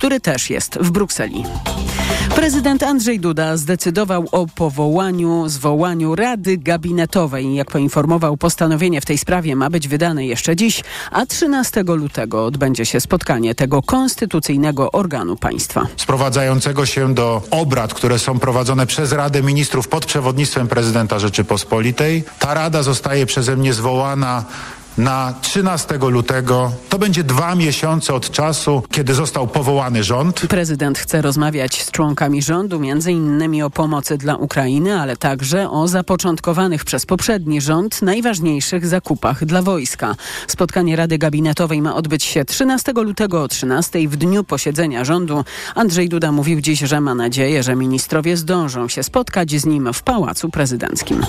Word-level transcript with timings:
który 0.00 0.20
też 0.20 0.50
jest 0.50 0.78
w 0.78 0.90
Brukseli. 0.90 1.44
Prezydent 2.34 2.82
Andrzej 2.82 3.20
Duda 3.20 3.56
zdecydował 3.56 4.28
o 4.32 4.46
powołaniu, 4.46 5.48
zwołaniu 5.48 6.14
Rady 6.14 6.56
Gabinetowej. 6.56 7.54
Jak 7.54 7.70
poinformował, 7.70 8.36
postanowienie 8.36 9.00
w 9.00 9.04
tej 9.04 9.18
sprawie 9.18 9.56
ma 9.56 9.70
być 9.70 9.88
wydane 9.88 10.26
jeszcze 10.26 10.56
dziś, 10.56 10.82
a 11.10 11.26
13 11.26 11.82
lutego 11.82 12.44
odbędzie 12.44 12.86
się 12.86 13.00
spotkanie 13.00 13.54
tego 13.54 13.82
konstytucyjnego 13.82 14.92
organu 14.92 15.36
państwa. 15.36 15.86
Sprowadzającego 15.96 16.86
się 16.86 17.14
do 17.14 17.42
obrad, 17.50 17.94
które 17.94 18.18
są 18.18 18.38
prowadzone 18.38 18.86
przez 18.86 19.12
Radę 19.12 19.42
Ministrów 19.42 19.88
pod 19.88 20.06
przewodnictwem 20.06 20.68
prezydenta 20.68 21.18
Rzeczypospolitej. 21.18 22.24
Ta 22.38 22.54
rada 22.54 22.82
zostaje 22.82 23.26
przeze 23.26 23.56
mnie 23.56 23.72
zwołana 23.72 24.44
na 24.98 25.34
13 25.40 25.98
lutego. 25.98 26.72
To 26.88 26.98
będzie 26.98 27.24
dwa 27.24 27.54
miesiące 27.54 28.14
od 28.14 28.30
czasu, 28.30 28.82
kiedy 28.90 29.14
został 29.14 29.48
powołany 29.48 30.04
rząd. 30.04 30.40
Prezydent 30.48 30.98
chce 30.98 31.22
rozmawiać 31.22 31.82
z 31.82 31.90
członkami 31.90 32.42
rządu, 32.42 32.80
między 32.80 33.12
innymi 33.12 33.62
o 33.62 33.70
pomocy 33.70 34.18
dla 34.18 34.36
Ukrainy, 34.36 35.00
ale 35.00 35.16
także 35.16 35.70
o 35.70 35.88
zapoczątkowanych 35.88 36.84
przez 36.84 37.06
poprzedni 37.06 37.60
rząd 37.60 38.02
najważniejszych 38.02 38.86
zakupach 38.86 39.44
dla 39.44 39.62
wojska. 39.62 40.14
Spotkanie 40.46 40.96
Rady 40.96 41.18
Gabinetowej 41.18 41.82
ma 41.82 41.94
odbyć 41.94 42.24
się 42.24 42.44
13 42.44 42.92
lutego 42.92 43.42
o 43.42 43.48
13 43.48 44.08
w 44.08 44.16
dniu 44.16 44.44
posiedzenia 44.44 45.04
rządu. 45.04 45.44
Andrzej 45.74 46.08
Duda 46.08 46.32
mówił 46.32 46.60
dziś, 46.60 46.80
że 46.80 47.00
ma 47.00 47.14
nadzieję, 47.14 47.62
że 47.62 47.76
ministrowie 47.76 48.36
zdążą 48.36 48.88
się 48.88 49.02
spotkać 49.02 49.50
z 49.50 49.66
nim 49.66 49.92
w 49.92 50.02
Pałacu 50.02 50.48
Prezydenckim. 50.48 51.20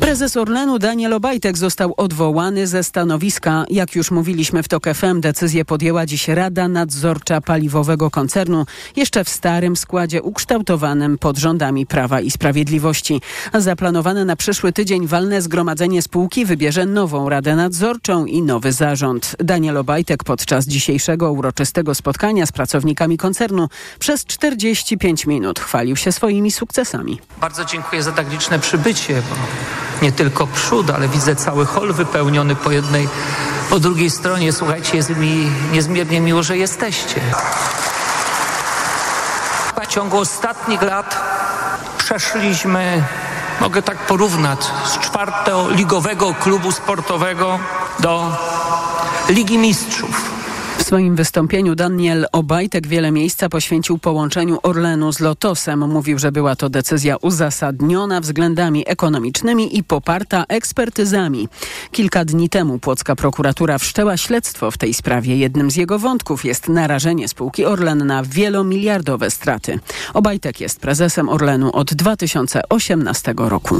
Prezes 0.00 0.36
Orlenu 0.36 0.78
Daniel 0.78 1.12
Obajtek 1.12 1.58
został 1.58 1.94
odwołany 1.96 2.66
ze 2.66 2.83
stanowiska. 2.84 3.64
Jak 3.70 3.94
już 3.94 4.10
mówiliśmy 4.10 4.62
w 4.62 4.68
TOK 4.68 4.84
FM, 4.94 5.20
decyzję 5.20 5.64
podjęła 5.64 6.06
dziś 6.06 6.28
Rada 6.28 6.68
Nadzorcza 6.68 7.40
Paliwowego 7.40 8.10
Koncernu, 8.10 8.66
jeszcze 8.96 9.24
w 9.24 9.28
starym 9.28 9.76
składzie 9.76 10.22
ukształtowanym 10.22 11.18
pod 11.18 11.38
rządami 11.38 11.86
Prawa 11.86 12.20
i 12.20 12.30
Sprawiedliwości. 12.30 13.20
Zaplanowane 13.54 14.24
na 14.24 14.36
przyszły 14.36 14.72
tydzień 14.72 15.06
walne 15.06 15.42
zgromadzenie 15.42 16.02
spółki 16.02 16.44
wybierze 16.44 16.86
nową 16.86 17.28
Radę 17.28 17.56
Nadzorczą 17.56 18.24
i 18.24 18.42
nowy 18.42 18.72
zarząd. 18.72 19.36
Daniel 19.38 19.76
Obajtek 19.76 20.24
podczas 20.24 20.66
dzisiejszego 20.66 21.32
uroczystego 21.32 21.94
spotkania 21.94 22.46
z 22.46 22.52
pracownikami 22.52 23.16
koncernu 23.16 23.68
przez 23.98 24.24
45 24.24 25.26
minut 25.26 25.60
chwalił 25.60 25.96
się 25.96 26.12
swoimi 26.12 26.50
sukcesami. 26.50 27.20
Bardzo 27.40 27.64
dziękuję 27.64 28.02
za 28.02 28.12
tak 28.12 28.32
liczne 28.32 28.58
przybycie, 28.58 29.22
bo 29.30 29.36
nie 30.02 30.12
tylko 30.12 30.46
przód, 30.46 30.90
ale 30.90 31.08
widzę 31.08 31.36
cały 31.36 31.66
hol 31.66 31.92
wypełniony 31.92 32.56
po 32.64 32.70
jednej, 32.70 33.08
po 33.70 33.78
drugiej 33.78 34.10
stronie. 34.10 34.52
Słuchajcie, 34.52 34.96
jest 34.96 35.10
mi 35.16 35.50
niezmiernie 35.72 36.20
miło, 36.20 36.42
że 36.42 36.56
jesteście. 36.56 37.20
W 39.82 39.86
ciągu 39.86 40.18
ostatnich 40.18 40.82
lat 40.82 41.16
przeszliśmy, 41.98 43.02
mogę 43.60 43.82
tak 43.82 43.98
porównać, 43.98 44.58
z 44.86 44.98
czwartoligowego 44.98 46.34
klubu 46.34 46.72
sportowego 46.72 47.58
do 47.98 48.36
Ligi 49.28 49.58
Mistrzów. 49.58 50.33
Swoim 50.84 51.16
wystąpieniu 51.16 51.74
Daniel 51.74 52.26
Obajtek 52.32 52.86
wiele 52.86 53.10
miejsca 53.10 53.48
poświęcił 53.48 53.98
połączeniu 53.98 54.58
Orlenu 54.62 55.12
z 55.12 55.20
Lotosem. 55.20 55.90
Mówił, 55.90 56.18
że 56.18 56.32
była 56.32 56.56
to 56.56 56.68
decyzja 56.68 57.16
uzasadniona 57.16 58.20
względami 58.20 58.84
ekonomicznymi 58.86 59.78
i 59.78 59.84
poparta 59.84 60.44
ekspertyzami. 60.48 61.48
Kilka 61.92 62.24
dni 62.24 62.48
temu 62.48 62.78
płocka 62.78 63.16
prokuratura 63.16 63.78
wszczęła 63.78 64.16
śledztwo 64.16 64.70
w 64.70 64.78
tej 64.78 64.94
sprawie. 64.94 65.36
Jednym 65.36 65.70
z 65.70 65.76
jego 65.76 65.98
wątków 65.98 66.44
jest 66.44 66.68
narażenie 66.68 67.28
spółki 67.28 67.64
Orlen 67.64 68.06
na 68.06 68.22
wielomiliardowe 68.22 69.30
straty. 69.30 69.78
Obajtek 70.14 70.60
jest 70.60 70.80
prezesem 70.80 71.28
Orlenu 71.28 71.70
od 71.72 71.94
2018 71.94 73.34
roku. 73.36 73.76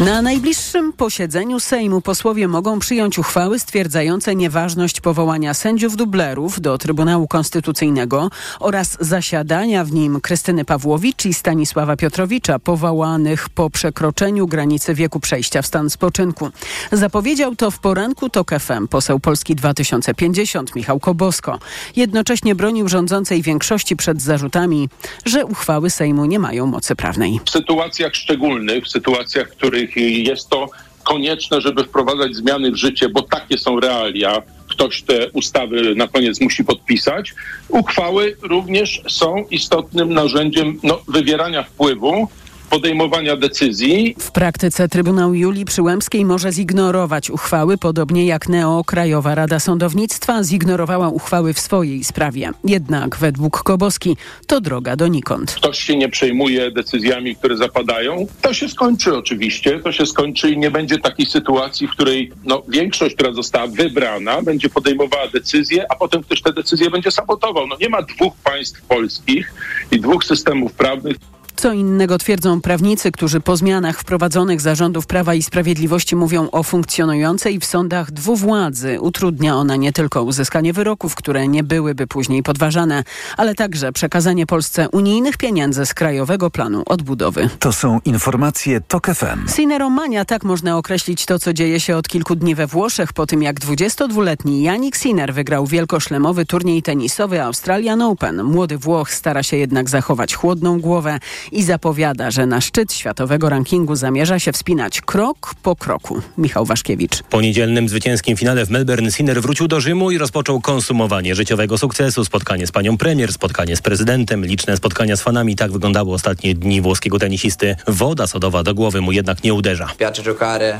Na 0.00 0.22
najbliższym 0.22 0.92
posiedzeniu 0.92 1.60
Sejmu 1.60 2.00
posłowie 2.00 2.48
mogą 2.48 2.78
przyjąć 2.78 3.18
uchwały 3.18 3.58
stwierdzające 3.58 4.34
nieważność 4.34 5.00
powołania 5.00 5.54
sędziów 5.54 5.96
dublerów 5.96 6.60
do 6.60 6.78
Trybunału 6.78 7.28
Konstytucyjnego 7.28 8.30
oraz 8.60 8.96
zasiadania 9.00 9.84
w 9.84 9.92
nim 9.92 10.20
Krystyny 10.20 10.64
Pawłowicz 10.64 11.24
i 11.24 11.34
Stanisława 11.34 11.96
Piotrowicza, 11.96 12.58
powołanych 12.58 13.48
po 13.48 13.70
przekroczeniu 13.70 14.46
granicy 14.46 14.94
wieku 14.94 15.20
przejścia 15.20 15.62
w 15.62 15.66
stan 15.66 15.90
spoczynku. 15.90 16.50
Zapowiedział 16.92 17.56
to 17.56 17.70
w 17.70 17.78
poranku 17.78 18.30
TOK 18.30 18.50
FM 18.60 18.88
poseł 18.88 19.20
Polski 19.20 19.54
2050 19.54 20.74
Michał 20.76 21.00
Kobosko. 21.00 21.58
Jednocześnie 21.96 22.54
bronił 22.54 22.88
rządzącej 22.88 23.42
większości 23.42 23.96
przed 23.96 24.22
zarzutami, 24.22 24.88
że 25.24 25.46
uchwały 25.46 25.90
Sejmu 25.90 26.24
nie 26.24 26.38
mają 26.38 26.66
mocy 26.66 26.96
prawnej. 26.96 27.40
W 27.44 27.50
sytuacjach 27.50 28.14
szczególnych, 28.14 28.84
w 28.84 28.88
sytuacjach, 28.88 29.48
w 29.48 29.56
których 29.56 29.83
jest 29.96 30.48
to 30.48 30.68
konieczne, 31.04 31.60
żeby 31.60 31.84
wprowadzać 31.84 32.36
zmiany 32.36 32.70
w 32.70 32.76
życie, 32.76 33.08
bo 33.08 33.22
takie 33.22 33.58
są 33.58 33.80
realia. 33.80 34.42
Ktoś 34.68 35.02
te 35.02 35.30
ustawy 35.30 35.94
na 35.94 36.08
koniec 36.08 36.40
musi 36.40 36.64
podpisać. 36.64 37.34
Uchwały 37.68 38.36
również 38.42 39.02
są 39.08 39.44
istotnym 39.50 40.14
narzędziem 40.14 40.80
no, 40.82 41.00
wywierania 41.08 41.62
wpływu 41.62 42.28
podejmowania 42.74 43.36
decyzji. 43.36 44.16
W 44.18 44.30
praktyce 44.30 44.88
Trybunał 44.88 45.34
Julii 45.34 45.64
Przyłębskiej 45.64 46.24
może 46.24 46.52
zignorować 46.52 47.30
uchwały, 47.30 47.78
podobnie 47.78 48.26
jak 48.26 48.48
NEO 48.48 48.84
Krajowa 48.84 49.34
Rada 49.34 49.60
Sądownictwa 49.60 50.42
zignorowała 50.42 51.08
uchwały 51.08 51.52
w 51.52 51.60
swojej 51.60 52.04
sprawie. 52.04 52.50
Jednak 52.64 53.16
według 53.16 53.62
Koboski 53.62 54.16
to 54.46 54.60
droga 54.60 54.96
donikąd. 54.96 55.54
Ktoś 55.54 55.78
się 55.78 55.96
nie 55.96 56.08
przejmuje 56.08 56.70
decyzjami, 56.70 57.36
które 57.36 57.56
zapadają. 57.56 58.26
To 58.42 58.54
się 58.54 58.68
skończy 58.68 59.16
oczywiście, 59.16 59.80
to 59.80 59.92
się 59.92 60.06
skończy 60.06 60.50
i 60.50 60.58
nie 60.58 60.70
będzie 60.70 60.98
takiej 60.98 61.26
sytuacji, 61.26 61.86
w 61.86 61.90
której 61.90 62.32
no, 62.44 62.62
większość, 62.68 63.14
która 63.14 63.32
została 63.32 63.66
wybrana, 63.66 64.42
będzie 64.42 64.68
podejmowała 64.68 65.28
decyzje, 65.28 65.86
a 65.92 65.96
potem 65.96 66.22
ktoś 66.22 66.42
te 66.42 66.52
decyzje 66.52 66.90
będzie 66.90 67.10
sabotował. 67.10 67.66
No 67.66 67.76
nie 67.80 67.88
ma 67.88 68.02
dwóch 68.02 68.34
państw 68.36 68.82
polskich 68.82 69.54
i 69.92 70.00
dwóch 70.00 70.24
systemów 70.24 70.72
prawnych. 70.72 71.16
Co 71.56 71.72
innego 71.72 72.18
twierdzą 72.18 72.60
prawnicy, 72.60 73.12
którzy 73.12 73.40
po 73.40 73.56
zmianach 73.56 74.00
wprowadzonych 74.00 74.60
zarządów 74.60 75.06
Prawa 75.06 75.34
i 75.34 75.42
Sprawiedliwości 75.42 76.16
mówią 76.16 76.48
o 76.50 76.62
funkcjonującej 76.62 77.60
w 77.60 77.64
sądach 77.64 78.10
dwuwładzy. 78.10 79.00
Utrudnia 79.00 79.54
ona 79.54 79.76
nie 79.76 79.92
tylko 79.92 80.22
uzyskanie 80.22 80.72
wyroków, 80.72 81.14
które 81.14 81.48
nie 81.48 81.64
byłyby 81.64 82.06
później 82.06 82.42
podważane, 82.42 83.04
ale 83.36 83.54
także 83.54 83.92
przekazanie 83.92 84.46
Polsce 84.46 84.88
unijnych 84.88 85.36
pieniędzy 85.36 85.86
z 85.86 85.94
Krajowego 85.94 86.50
Planu 86.50 86.82
Odbudowy. 86.86 87.48
To 87.58 87.72
są 87.72 88.00
informacje 88.04 88.80
TOK 88.80 89.06
FM. 89.06 89.48
Sineromania, 89.56 90.24
tak 90.24 90.44
można 90.44 90.78
określić 90.78 91.26
to, 91.26 91.38
co 91.38 91.52
dzieje 91.52 91.80
się 91.80 91.96
od 91.96 92.08
kilku 92.08 92.36
dni 92.36 92.54
we 92.54 92.66
Włoszech, 92.66 93.12
po 93.12 93.26
tym 93.26 93.42
jak 93.42 93.60
22-letni 93.60 94.62
Yannick 94.62 94.96
Sinner 94.96 95.34
wygrał 95.34 95.66
wielkoszlemowy 95.66 96.46
turniej 96.46 96.82
tenisowy 96.82 97.42
Australian 97.42 98.02
Open. 98.02 98.42
Młody 98.42 98.78
Włoch 98.78 99.12
stara 99.12 99.42
się 99.42 99.56
jednak 99.56 99.90
zachować 99.90 100.34
chłodną 100.34 100.80
głowę 100.80 101.18
i 101.54 101.62
zapowiada, 101.62 102.30
że 102.30 102.46
na 102.46 102.60
szczyt 102.60 102.92
światowego 102.92 103.48
rankingu 103.48 103.96
zamierza 103.96 104.38
się 104.38 104.52
wspinać 104.52 105.00
krok 105.00 105.54
po 105.62 105.76
kroku. 105.76 106.22
Michał 106.38 106.64
Waszkiewicz. 106.64 107.22
Po 107.22 107.40
niedzielnym 107.40 107.88
zwycięskim 107.88 108.36
finale 108.36 108.66
w 108.66 108.70
Melbourne 108.70 109.10
Sinner 109.10 109.42
wrócił 109.42 109.68
do 109.68 109.80
Rzymu 109.80 110.10
i 110.10 110.18
rozpoczął 110.18 110.60
konsumowanie 110.60 111.34
życiowego 111.34 111.78
sukcesu. 111.78 112.24
Spotkanie 112.24 112.66
z 112.66 112.72
panią 112.72 112.96
premier, 112.96 113.32
spotkanie 113.32 113.76
z 113.76 113.82
prezydentem, 113.82 114.44
liczne 114.44 114.76
spotkania 114.76 115.16
z 115.16 115.22
fanami. 115.22 115.56
Tak 115.56 115.72
wyglądały 115.72 116.12
ostatnie 116.12 116.54
dni 116.54 116.80
włoskiego 116.80 117.18
tenisisty. 117.18 117.76
Woda 117.88 118.26
sodowa 118.26 118.62
do 118.62 118.74
głowy 118.74 119.00
mu 119.00 119.12
jednak 119.12 119.44
nie 119.44 119.54
uderza. 119.54 119.88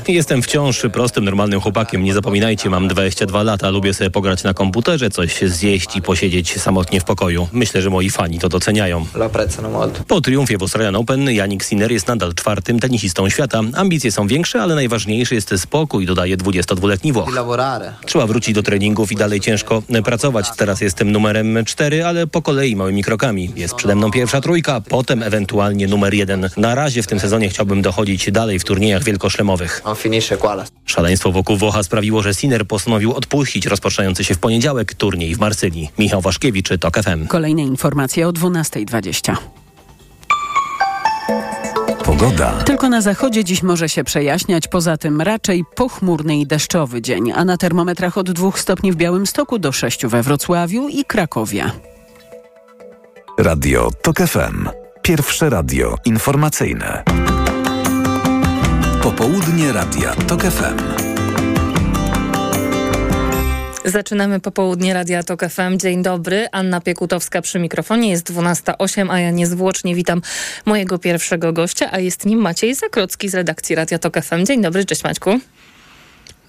Jestem 0.07 0.41
wciąż 0.41 0.85
prostym, 0.93 1.25
normalnym 1.25 1.61
chłopakiem. 1.61 2.03
Nie 2.03 2.13
zapominajcie, 2.13 2.69
mam 2.69 2.87
22 2.87 3.43
lata. 3.43 3.69
Lubię 3.69 3.93
sobie 3.93 4.09
pograć 4.09 4.43
na 4.43 4.53
komputerze, 4.53 5.09
coś 5.09 5.41
zjeść 5.41 5.95
i 5.95 6.01
posiedzieć 6.01 6.61
samotnie 6.61 6.99
w 6.99 7.03
pokoju. 7.03 7.47
Myślę, 7.51 7.81
że 7.81 7.89
moi 7.89 8.09
fani 8.09 8.39
to 8.39 8.49
doceniają. 8.49 9.05
Po 10.07 10.21
triumfie 10.21 10.54
w 10.57 10.61
Australian 10.61 10.95
Open 10.95 11.31
Yannick 11.31 11.63
Sinner 11.63 11.91
jest 11.91 12.07
nadal 12.07 12.33
czwartym 12.33 12.79
tenisistą 12.79 13.29
świata. 13.29 13.61
Ambicje 13.73 14.11
są 14.11 14.27
większe, 14.27 14.61
ale 14.61 14.75
najważniejszy 14.75 15.35
jest 15.35 15.53
spokój, 15.57 16.05
dodaje 16.05 16.37
22-letni 16.37 17.13
Włoch. 17.13 17.31
Trzeba 18.05 18.27
wrócić 18.27 18.55
do 18.55 18.63
treningów 18.63 19.11
i 19.11 19.15
dalej 19.15 19.39
ciężko 19.39 19.83
pracować. 20.05 20.47
Teraz 20.57 20.81
jestem 20.81 21.11
numerem 21.11 21.65
4, 21.65 22.05
ale 22.05 22.27
po 22.27 22.41
kolei 22.41 22.75
małymi 22.75 23.03
krokami. 23.03 23.51
Jest 23.55 23.75
przede 23.75 23.95
mną 23.95 24.11
pierwsza 24.11 24.41
trójka, 24.41 24.81
potem 24.81 25.23
ewentualnie 25.23 25.87
numer 25.87 26.13
jeden. 26.13 26.49
Na 26.57 26.75
razie 26.75 27.03
w 27.03 27.07
tym 27.07 27.19
sezonie 27.19 27.49
chciałbym 27.49 27.81
dochodzić 27.81 28.31
dalej 28.31 28.59
w 28.59 28.63
turniejach 28.63 29.03
wielkoszlemowych. 29.03 29.81
Szaleństwo 30.85 31.31
wokół 31.31 31.57
Włocha 31.57 31.83
sprawiło, 31.83 32.21
że 32.21 32.33
Sinner 32.33 32.67
postanowił 32.67 33.13
odpuścić 33.13 33.65
rozpoczynający 33.65 34.23
się 34.23 34.35
w 34.35 34.37
poniedziałek 34.37 34.93
turniej 34.93 35.35
w 35.35 35.39
Marsylii. 35.39 35.89
Michał 35.99 36.21
Waszkiewicz, 36.21 36.69
TOK 36.79 36.97
FM. 37.03 37.27
Kolejne 37.27 37.61
informacje 37.61 38.27
o 38.27 38.31
12.20. 38.31 39.35
Pogoda. 42.05 42.51
Tylko 42.51 42.89
na 42.89 43.01
zachodzie 43.01 43.43
dziś 43.43 43.63
może 43.63 43.89
się 43.89 44.03
przejaśniać, 44.03 44.67
poza 44.67 44.97
tym 44.97 45.21
raczej 45.21 45.63
pochmurny 45.75 46.37
i 46.37 46.47
deszczowy 46.47 47.01
dzień, 47.01 47.31
a 47.35 47.45
na 47.45 47.57
termometrach 47.57 48.17
od 48.17 48.31
2 48.31 48.51
stopni 48.55 48.91
w 48.91 48.95
Białymstoku 48.95 49.59
do 49.59 49.71
6 49.71 50.05
we 50.05 50.23
Wrocławiu 50.23 50.87
i 50.89 51.05
Krakowie. 51.05 51.71
Radio 53.39 53.91
TOK 54.01 54.17
FM. 54.17 54.69
Pierwsze 55.01 55.49
radio 55.49 55.95
informacyjne. 56.05 57.03
Popołudnie 59.03 59.73
Radia 59.73 60.15
TOK 60.15 60.41
FM. 60.41 61.04
Zaczynamy 63.85 64.39
popołudnie 64.39 64.93
Radia 64.93 65.23
Tok 65.23 65.41
FM. 65.49 65.77
Dzień 65.77 66.03
dobry. 66.03 66.47
Anna 66.51 66.81
Piekutowska 66.81 67.41
przy 67.41 67.59
mikrofonie. 67.59 68.09
Jest 68.09 68.31
12.08, 68.31 69.11
a 69.11 69.19
ja 69.19 69.31
niezwłocznie 69.31 69.95
witam 69.95 70.21
mojego 70.65 70.99
pierwszego 70.99 71.53
gościa, 71.53 71.89
a 71.91 71.99
jest 71.99 72.25
nim 72.25 72.39
Maciej 72.39 72.75
Zakrocki 72.75 73.29
z 73.29 73.35
redakcji 73.35 73.75
Radia 73.75 73.99
Tok 73.99 74.21
FM. 74.21 74.45
Dzień 74.45 74.61
dobry, 74.61 74.85
cześć 74.85 75.03
Maćku. 75.03 75.39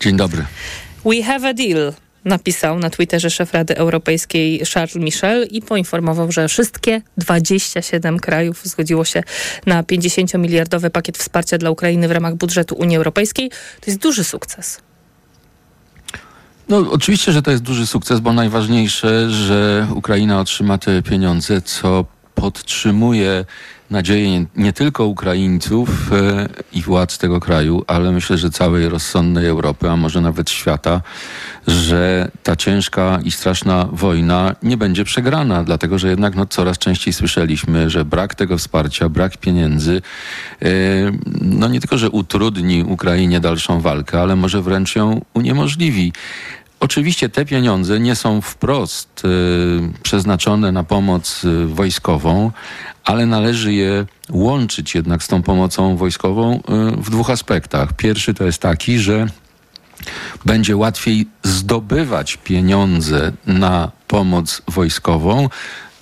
Dzień 0.00 0.16
dobry. 0.16 0.44
We 1.04 1.22
have 1.22 1.48
a 1.48 1.54
deal 1.54 1.92
napisał 2.24 2.78
na 2.78 2.90
Twitterze 2.90 3.30
szef 3.30 3.52
Rady 3.52 3.76
Europejskiej 3.76 4.62
Charles 4.74 4.94
Michel 4.94 5.46
i 5.50 5.62
poinformował, 5.62 6.32
że 6.32 6.48
wszystkie 6.48 7.02
27 7.18 8.18
krajów 8.18 8.60
zgodziło 8.64 9.04
się 9.04 9.22
na 9.66 9.82
50-miliardowy 9.82 10.90
pakiet 10.90 11.18
wsparcia 11.18 11.58
dla 11.58 11.70
Ukrainy 11.70 12.08
w 12.08 12.12
ramach 12.12 12.34
budżetu 12.34 12.74
Unii 12.74 12.96
Europejskiej. 12.96 13.50
To 13.50 13.90
jest 13.90 14.00
duży 14.00 14.24
sukces. 14.24 14.86
No, 16.68 16.78
oczywiście, 16.90 17.32
że 17.32 17.42
to 17.42 17.50
jest 17.50 17.62
duży 17.62 17.86
sukces, 17.86 18.20
bo 18.20 18.32
najważniejsze, 18.32 19.30
że 19.30 19.86
Ukraina 19.94 20.40
otrzyma 20.40 20.78
te 20.78 21.02
pieniądze, 21.02 21.62
co 21.62 22.04
podtrzymuje 22.34 23.44
nadzieję 23.90 24.30
nie, 24.30 24.46
nie 24.56 24.72
tylko 24.72 25.06
Ukraińców 25.06 26.12
e, 26.12 26.48
i 26.72 26.82
władz 26.82 27.18
tego 27.18 27.40
kraju, 27.40 27.84
ale 27.86 28.12
myślę, 28.12 28.38
że 28.38 28.50
całej 28.50 28.88
rozsądnej 28.88 29.46
Europy, 29.46 29.90
a 29.90 29.96
może 29.96 30.20
nawet 30.20 30.50
świata, 30.50 31.02
że 31.66 32.30
ta 32.42 32.56
ciężka 32.56 33.18
i 33.24 33.30
straszna 33.30 33.88
wojna 33.92 34.56
nie 34.62 34.76
będzie 34.76 35.04
przegrana, 35.04 35.64
dlatego 35.64 35.98
że 35.98 36.08
jednak 36.08 36.34
no, 36.34 36.46
coraz 36.46 36.78
częściej 36.78 37.12
słyszeliśmy, 37.12 37.90
że 37.90 38.04
brak 38.04 38.34
tego 38.34 38.58
wsparcia, 38.58 39.08
brak 39.08 39.36
pieniędzy, 39.36 40.02
e, 40.62 40.68
no 41.40 41.68
nie 41.68 41.80
tylko, 41.80 41.98
że 41.98 42.10
utrudni 42.10 42.82
Ukrainie 42.82 43.40
dalszą 43.40 43.80
walkę, 43.80 44.20
ale 44.20 44.36
może 44.36 44.62
wręcz 44.62 44.96
ją 44.96 45.20
uniemożliwi. 45.34 46.12
Oczywiście 46.80 47.28
te 47.28 47.44
pieniądze 47.44 48.00
nie 48.00 48.14
są 48.14 48.40
wprost 48.40 49.22
y, 49.24 49.28
przeznaczone 50.02 50.72
na 50.72 50.84
pomoc 50.84 51.44
y, 51.44 51.66
wojskową, 51.66 52.50
ale 53.04 53.26
należy 53.26 53.72
je 53.72 54.06
łączyć 54.30 54.94
jednak 54.94 55.22
z 55.22 55.28
tą 55.28 55.42
pomocą 55.42 55.96
wojskową 55.96 56.56
y, 56.56 56.60
w 57.02 57.10
dwóch 57.10 57.30
aspektach. 57.30 57.92
Pierwszy 57.92 58.34
to 58.34 58.44
jest 58.44 58.58
taki, 58.58 58.98
że 58.98 59.26
będzie 60.44 60.76
łatwiej 60.76 61.26
zdobywać 61.42 62.36
pieniądze 62.36 63.32
na 63.46 63.90
pomoc 64.08 64.62
wojskową, 64.68 65.48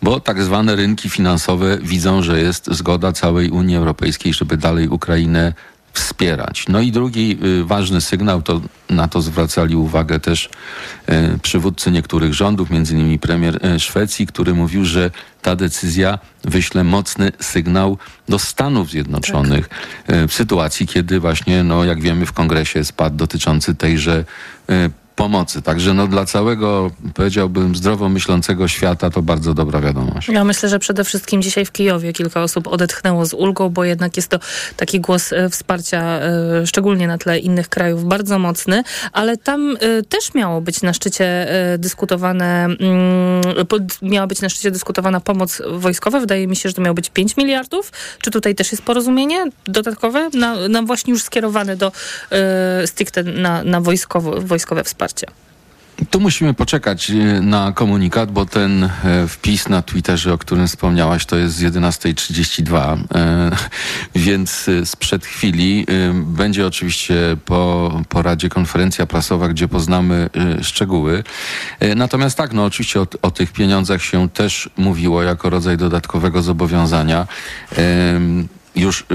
bo 0.03 0.20
tak 0.20 0.43
zwane 0.43 0.77
rynki 0.77 1.11
finansowe 1.11 1.79
widzą, 1.82 2.23
że 2.23 2.41
jest 2.41 2.67
zgoda 2.70 3.12
całej 3.12 3.50
Unii 3.50 3.77
Europejskiej, 3.77 4.35
żeby 4.35 4.56
dalej 4.56 4.88
Ukrainę 4.88 5.53
wspierać. 5.94 6.64
No 6.69 6.81
i 6.81 6.93
drugi 6.93 7.38
y, 7.44 7.64
ważny 7.64 8.00
sygnał, 8.00 8.43
to 8.43 8.61
na 8.91 9.08
to 9.08 9.23
zwracali 9.23 9.76
uwagę 9.76 10.20
też 10.20 10.49
y, 11.08 11.38
przywódcy 11.38 11.91
niektórych 11.91 12.35
rządów, 12.35 12.70
między 12.70 12.94
innymi 12.94 13.19
premier 13.19 13.67
y, 13.67 13.81
Szwecji, 13.81 14.26
który 14.26 14.55
mówił, 14.55 14.85
że 14.85 15.11
ta 15.43 15.56
decyzja 15.56 16.19
wyśle 16.44 16.85
mocny 16.85 17.32
sygnał 17.41 17.99
do 18.29 18.38
Stanów 18.38 18.91
Zjednoczonych 18.91 19.69
tak. 19.69 20.17
w 20.29 20.32
sytuacji, 20.32 20.87
kiedy 20.87 21.20
właśnie, 21.20 21.64
no 21.64 21.85
jak 21.85 22.00
wiemy, 22.00 22.26
w 22.26 22.32
kongresie 22.32 22.85
spadł 22.85 23.17
dotyczący 23.17 23.75
tejże 23.75 24.25
pomocy. 25.16 25.62
Także 25.62 25.94
no, 25.94 26.06
dla 26.06 26.25
całego, 26.25 26.90
powiedziałbym, 27.14 27.76
zdrowo 27.76 28.08
myślącego 28.08 28.69
świata 28.69 29.11
to 29.11 29.22
bardzo 29.22 29.55
dobra 29.55 29.81
wiadomość. 29.81 30.28
Ja 30.28 30.44
myślę, 30.44 30.69
że 30.69 30.78
przede 30.78 31.05
wszystkim 31.05 31.43
dzisiaj 31.43 31.66
w 31.66 31.72
Kijowie 31.72 32.12
kilka 32.12 32.43
osób 32.43 32.69
odetchnęło 32.69 33.26
z 33.26 33.34
ulgą, 33.34 33.69
bo 33.69 33.84
jednak 33.84 34.16
jest 34.16 34.28
to 34.28 34.38
taki 34.76 35.00
głos 35.00 35.32
e, 35.32 35.49
wsparcia, 35.50 36.02
e, 36.02 36.66
szczególnie 36.66 37.06
na 37.06 37.19
tle 37.19 37.38
innych 37.38 37.69
krajów, 37.69 38.05
bardzo 38.05 38.38
mocny, 38.38 38.82
ale 39.12 39.37
tam 39.37 39.76
e, 39.81 40.02
też 40.02 40.34
miało 40.34 40.61
być 40.61 40.82
na 40.82 40.93
szczycie 40.93 41.46
dyskutowane, 41.78 42.64
mm, 42.64 42.78
miała 44.02 44.26
być 44.26 44.40
na 44.40 44.49
szczycie 44.49 44.70
dyskutowana 44.70 45.20
pomoc 45.20 45.62
wojskowa. 45.72 46.20
Wydaje 46.20 46.46
mi 46.46 46.56
się, 46.56 46.69
że 46.69 46.75
to 46.75 46.82
miało 46.82 46.94
być 46.94 47.10
5 47.10 47.37
miliardów. 47.37 47.93
Czy 48.20 48.31
tutaj 48.31 48.55
też 48.55 48.72
jest 48.72 48.84
porozumienie 48.84 49.44
dodatkowe, 49.64 50.31
na, 50.34 50.69
na 50.69 50.82
właśnie 50.82 51.12
już 51.12 51.22
skierowane 51.22 51.76
do 51.76 51.93
stricte 52.87 53.22
na, 53.22 53.64
na 53.64 53.81
wojskowo, 53.81 54.40
wojskowe 54.40 54.84
wsparcie? 54.84 55.04
Wsparcia. 55.09 55.27
Tu 56.11 56.21
musimy 56.21 56.55
poczekać 56.55 57.11
e, 57.11 57.15
na 57.41 57.73
komunikat, 57.73 58.33
bo 58.33 58.47
ten 58.47 58.85
e, 58.85 58.91
wpis 59.29 59.69
na 59.69 59.83
Twitterze, 59.83 60.33
o 60.33 60.39
którym 60.39 60.69
wspomniałaś, 60.69 61.27
to 61.27 61.37
jest 61.37 61.55
z 61.55 61.62
11.32, 61.62 62.99
e, 63.15 63.51
więc 64.27 64.71
sprzed 64.85 65.27
chwili 65.27 65.87
będzie 66.15 66.67
oczywiście 66.67 67.15
po, 67.45 67.93
po 68.09 68.23
Radzie 68.23 68.49
konferencja 68.49 69.06
prasowa, 69.06 69.49
gdzie 69.49 69.69
poznamy 69.69 70.31
szczegóły. 70.62 71.25
Natomiast 71.97 72.37
tak, 72.37 72.53
no 72.53 72.65
oczywiście 72.65 73.01
o, 73.01 73.06
o 73.23 73.31
tych 73.31 73.53
pieniądzach 73.53 74.03
się 74.03 74.29
też 74.29 74.71
mówiło 74.77 75.23
jako 75.23 75.51
rodzaj 75.51 75.77
dodatkowego 75.77 76.43
zobowiązania 76.43 77.27
już 78.77 79.06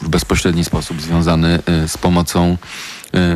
w 0.00 0.08
bezpośredni 0.08 0.64
sposób 0.64 1.00
związany 1.00 1.58
z 1.86 1.98
pomocą 1.98 2.56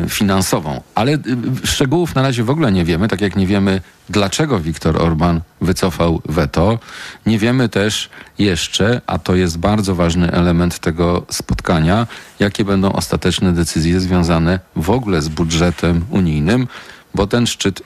finansową. 0.09 0.81
Ale 0.95 1.11
y, 1.11 1.17
szczegółów 1.63 2.15
na 2.15 2.21
razie 2.21 2.43
w 2.43 2.49
ogóle 2.49 2.71
nie 2.71 2.85
wiemy, 2.85 3.07
tak 3.07 3.21
jak 3.21 3.35
nie 3.35 3.47
wiemy, 3.47 3.81
dlaczego 4.09 4.59
Viktor 4.59 5.01
Orban 5.01 5.41
wycofał 5.61 6.21
weto. 6.29 6.79
Nie 7.25 7.39
wiemy 7.39 7.69
też 7.69 8.09
jeszcze, 8.39 9.01
a 9.07 9.19
to 9.19 9.35
jest 9.35 9.57
bardzo 9.57 9.95
ważny 9.95 10.31
element 10.31 10.79
tego 10.79 11.25
spotkania, 11.29 12.07
jakie 12.39 12.65
będą 12.65 12.91
ostateczne 12.91 13.53
decyzje 13.53 13.99
związane 13.99 14.59
w 14.75 14.89
ogóle 14.89 15.21
z 15.21 15.29
budżetem 15.29 16.05
unijnym, 16.09 16.67
bo 17.15 17.27
ten 17.27 17.47
szczyt 17.47 17.81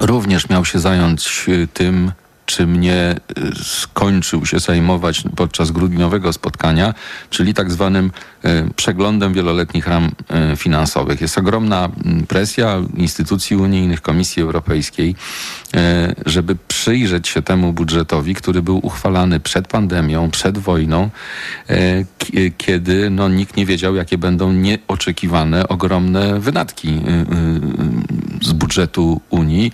również 0.00 0.48
miał 0.48 0.64
się 0.64 0.78
zająć 0.78 1.44
y, 1.48 1.68
tym, 1.74 2.12
czy 2.46 2.66
mnie 2.66 3.16
y, 3.38 3.64
skończył 3.64 4.46
się 4.46 4.58
zajmować 4.58 5.22
podczas 5.36 5.70
grudniowego 5.70 6.32
spotkania, 6.32 6.94
czyli 7.30 7.54
tak 7.54 7.72
zwanym 7.72 8.10
y, 8.44 8.48
przeglądem 8.76 9.32
wieloletnich 9.34 9.86
ram 9.86 10.10
y, 10.52 10.56
finansowych. 10.56 11.20
Jest 11.20 11.38
ogromna 11.38 11.88
mm, 12.04 12.26
presja 12.26 12.82
instytucji 12.96 13.56
unijnych, 13.56 14.02
Komisji 14.02 14.42
Europejskiej, 14.42 15.14
żeby 16.26 16.56
przyjrzeć 16.68 17.28
się 17.28 17.42
temu 17.42 17.72
budżetowi, 17.72 18.34
który 18.34 18.62
był 18.62 18.86
uchwalany 18.86 19.40
przed 19.40 19.68
pandemią, 19.68 20.30
przed 20.30 20.58
wojną, 20.58 21.10
kiedy 22.58 23.10
no, 23.10 23.28
nikt 23.28 23.56
nie 23.56 23.66
wiedział, 23.66 23.94
jakie 23.94 24.18
będą 24.18 24.52
nieoczekiwane 24.52 25.68
ogromne 25.68 26.40
wydatki 26.40 27.00
z 28.42 28.52
budżetu 28.52 29.20
Unii. 29.30 29.72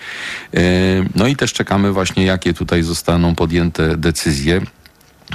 No 1.15 1.27
i 1.27 1.37
też 1.37 1.53
czekamy 1.53 1.93
właśnie, 1.93 2.25
jakie 2.25 2.55
tutaj 2.61 2.83
zostaną 2.83 3.35
podjęte 3.35 3.97
decyzje. 3.97 4.61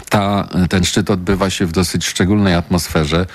Ta, 0.10 0.48
ten 0.70 0.84
szczyt 0.84 1.10
odbywa 1.10 1.50
się 1.50 1.66
w 1.66 1.72
dosyć 1.72 2.06
szczególnej 2.06 2.54
atmosferze, 2.54 3.26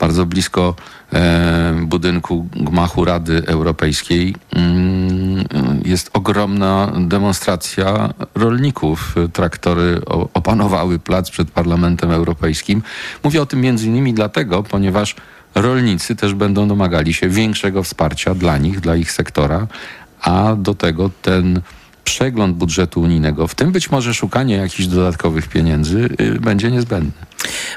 bardzo 0.00 0.26
blisko 0.26 0.74
e, 1.12 1.80
budynku 1.82 2.48
gmachu 2.52 3.04
Rady 3.04 3.42
Europejskiej. 3.46 4.34
Mm, 4.52 5.44
jest 5.84 6.10
ogromna 6.12 6.92
demonstracja 6.98 8.14
rolników. 8.34 9.14
Traktory 9.32 10.00
opanowały 10.34 10.98
plac 10.98 11.30
przed 11.30 11.50
Parlamentem 11.50 12.10
Europejskim. 12.10 12.82
Mówię 13.24 13.42
o 13.42 13.46
tym 13.46 13.60
między 13.60 13.86
innymi 13.86 14.14
dlatego, 14.14 14.62
ponieważ 14.62 15.14
rolnicy 15.54 16.16
też 16.16 16.34
będą 16.34 16.68
domagali 16.68 17.14
się 17.14 17.28
większego 17.28 17.82
wsparcia 17.82 18.34
dla 18.34 18.58
nich, 18.58 18.80
dla 18.80 18.96
ich 18.96 19.12
sektora, 19.12 19.66
a 20.20 20.56
do 20.56 20.74
tego 20.74 21.10
ten 21.22 21.60
przegląd 22.04 22.56
budżetu 22.56 23.00
unijnego, 23.00 23.48
w 23.48 23.54
tym 23.54 23.72
być 23.72 23.90
może 23.90 24.14
szukanie 24.14 24.56
jakichś 24.56 24.86
dodatkowych 24.88 25.48
pieniędzy, 25.48 26.08
y, 26.20 26.40
będzie 26.40 26.70
niezbędne. 26.70 27.30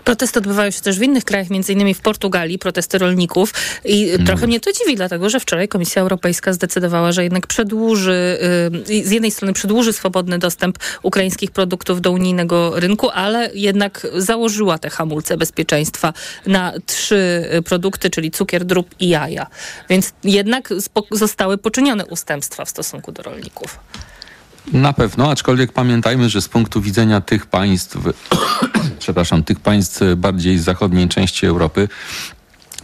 Protesty 0.03 0.39
odbywają 0.39 0.71
się 0.71 0.81
też 0.81 0.99
w 0.99 1.01
innych 1.01 1.23
krajach, 1.23 1.47
innymi 1.69 1.93
w 1.93 2.01
Portugalii, 2.01 2.59
protesty 2.59 2.97
rolników 2.97 3.53
i 3.85 4.09
mm. 4.09 4.25
trochę 4.25 4.47
mnie 4.47 4.59
to 4.59 4.71
dziwi, 4.73 4.95
dlatego 4.95 5.29
że 5.29 5.39
wczoraj 5.39 5.67
Komisja 5.67 6.01
Europejska 6.01 6.53
zdecydowała, 6.53 7.11
że 7.11 7.23
jednak 7.23 7.47
przedłuży, 7.47 8.39
y, 8.89 9.07
z 9.07 9.11
jednej 9.11 9.31
strony 9.31 9.53
przedłuży 9.53 9.93
swobodny 9.93 10.39
dostęp 10.39 10.77
ukraińskich 11.03 11.51
produktów 11.51 12.01
do 12.01 12.11
unijnego 12.11 12.79
rynku, 12.79 13.09
ale 13.09 13.49
jednak 13.53 14.07
założyła 14.17 14.77
te 14.77 14.89
hamulce 14.89 15.37
bezpieczeństwa 15.37 16.13
na 16.47 16.73
trzy 16.85 17.49
y, 17.53 17.61
produkty, 17.61 18.09
czyli 18.09 18.31
cukier, 18.31 18.65
drób 18.65 18.95
i 18.99 19.09
jaja. 19.09 19.47
Więc 19.89 20.13
jednak 20.23 20.73
zostały 21.11 21.57
poczynione 21.57 22.05
ustępstwa 22.05 22.65
w 22.65 22.69
stosunku 22.69 23.11
do 23.11 23.23
rolników. 23.23 23.79
Na 24.71 24.93
pewno, 24.93 25.31
aczkolwiek 25.31 25.71
pamiętajmy, 25.71 26.29
że 26.29 26.41
z 26.41 26.49
punktu 26.49 26.81
widzenia 26.81 27.21
tych 27.21 27.45
państw, 27.45 27.97
przepraszam, 28.99 29.43
tych 29.43 29.59
państw 29.59 30.01
bardziej 30.17 30.59
zachodniej 30.59 31.07
części 31.07 31.45
Europy, 31.45 31.87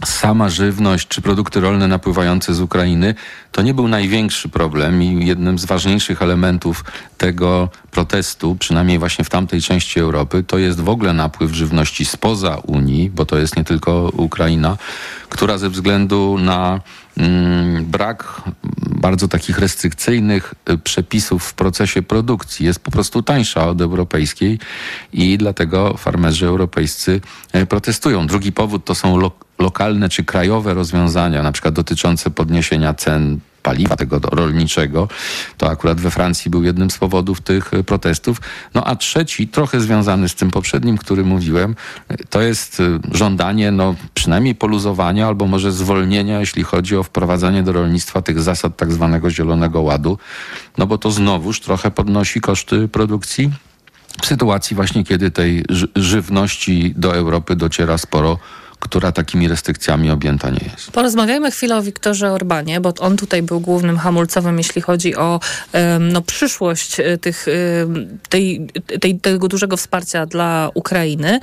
sama 0.04 0.48
żywność 0.48 1.08
czy 1.08 1.22
produkty 1.22 1.60
rolne 1.60 1.88
napływające 1.88 2.54
z 2.54 2.60
Ukrainy 2.60 3.14
to 3.52 3.62
nie 3.62 3.74
był 3.74 3.88
największy 3.88 4.48
problem 4.48 5.02
i 5.02 5.26
jednym 5.26 5.58
z 5.58 5.64
ważniejszych 5.64 6.22
elementów 6.22 6.84
tego 7.18 7.68
protestu, 7.90 8.56
przynajmniej 8.56 8.98
właśnie 8.98 9.24
w 9.24 9.30
tamtej 9.30 9.62
części 9.62 10.00
Europy, 10.00 10.44
to 10.46 10.58
jest 10.58 10.80
w 10.80 10.88
ogóle 10.88 11.12
napływ 11.12 11.52
żywności 11.52 12.04
spoza 12.04 12.56
Unii, 12.56 13.10
bo 13.10 13.26
to 13.26 13.38
jest 13.38 13.56
nie 13.56 13.64
tylko 13.64 14.12
Ukraina, 14.16 14.76
która 15.28 15.58
ze 15.58 15.70
względu 15.70 16.38
na 16.38 16.80
mm, 17.16 17.84
brak 17.84 18.42
bardzo 19.00 19.28
takich 19.28 19.58
restrykcyjnych 19.58 20.54
y, 20.70 20.78
przepisów 20.78 21.44
w 21.44 21.54
procesie 21.54 22.02
produkcji 22.02 22.66
jest 22.66 22.80
po 22.80 22.90
prostu 22.90 23.22
tańsza 23.22 23.68
od 23.68 23.80
europejskiej 23.80 24.58
i 25.12 25.38
dlatego 25.38 25.96
farmerzy 25.96 26.46
europejscy 26.46 27.20
y, 27.54 27.66
protestują. 27.66 28.26
Drugi 28.26 28.52
powód 28.52 28.84
to 28.84 28.94
są 28.94 29.16
lo 29.16 29.30
lokalne 29.58 30.08
czy 30.08 30.24
krajowe 30.24 30.74
rozwiązania, 30.74 31.42
na 31.42 31.52
przykład 31.52 31.74
dotyczące 31.74 32.30
podniesienia 32.30 32.94
cen 32.94 33.40
paliwa 33.62 33.96
tego 33.96 34.18
rolniczego. 34.18 35.08
To 35.58 35.70
akurat 35.70 36.00
we 36.00 36.10
Francji 36.10 36.50
był 36.50 36.64
jednym 36.64 36.90
z 36.90 36.98
powodów 36.98 37.40
tych 37.40 37.74
e, 37.74 37.84
protestów. 37.84 38.40
No 38.74 38.84
a 38.84 38.96
trzeci, 38.96 39.48
trochę 39.48 39.80
związany 39.80 40.28
z 40.28 40.34
tym 40.34 40.50
poprzednim, 40.50 40.98
który 40.98 41.24
mówiłem, 41.24 41.74
to 42.30 42.40
jest 42.40 42.80
e, 42.80 42.98
żądanie 43.12 43.70
no, 43.70 43.94
przynajmniej 44.14 44.54
poluzowania 44.54 45.26
albo 45.26 45.46
może 45.46 45.72
zwolnienia, 45.72 46.40
jeśli 46.40 46.62
chodzi 46.62 46.96
o 46.96 47.02
wprowadzanie 47.02 47.62
do 47.62 47.72
rolnictwa 47.72 48.22
tych 48.22 48.40
zasad 48.40 48.76
tak 48.76 48.92
zwanego 48.92 49.30
zielonego 49.30 49.80
ładu, 49.80 50.18
no 50.78 50.86
bo 50.86 50.98
to 50.98 51.10
znowuż 51.10 51.60
trochę 51.60 51.90
podnosi 51.90 52.40
koszty 52.40 52.88
produkcji 52.88 53.50
w 54.22 54.26
sytuacji 54.26 54.76
właśnie, 54.76 55.04
kiedy 55.04 55.30
tej 55.30 55.64
żywności 55.96 56.94
do 56.96 57.16
Europy 57.16 57.56
dociera 57.56 57.98
sporo 57.98 58.38
która 58.80 59.12
takimi 59.12 59.48
restrykcjami 59.48 60.10
objęta 60.10 60.50
nie 60.50 60.70
jest. 60.72 60.90
Porozmawiajmy 60.90 61.50
chwilę 61.50 61.76
o 61.76 61.82
Wiktorze 61.82 62.32
Orbanie, 62.32 62.80
bo 62.80 62.92
on 62.98 63.16
tutaj 63.16 63.42
był 63.42 63.60
głównym 63.60 63.98
hamulcowym, 63.98 64.58
jeśli 64.58 64.82
chodzi 64.82 65.16
o 65.16 65.40
no, 66.00 66.22
przyszłość 66.22 67.00
e, 67.00 67.18
tych, 67.18 67.46
tej, 68.28 68.66
tej, 69.00 69.18
tego 69.18 69.48
dużego 69.48 69.76
wsparcia 69.76 70.26
dla 70.26 70.70
Ukrainy. 70.74 71.40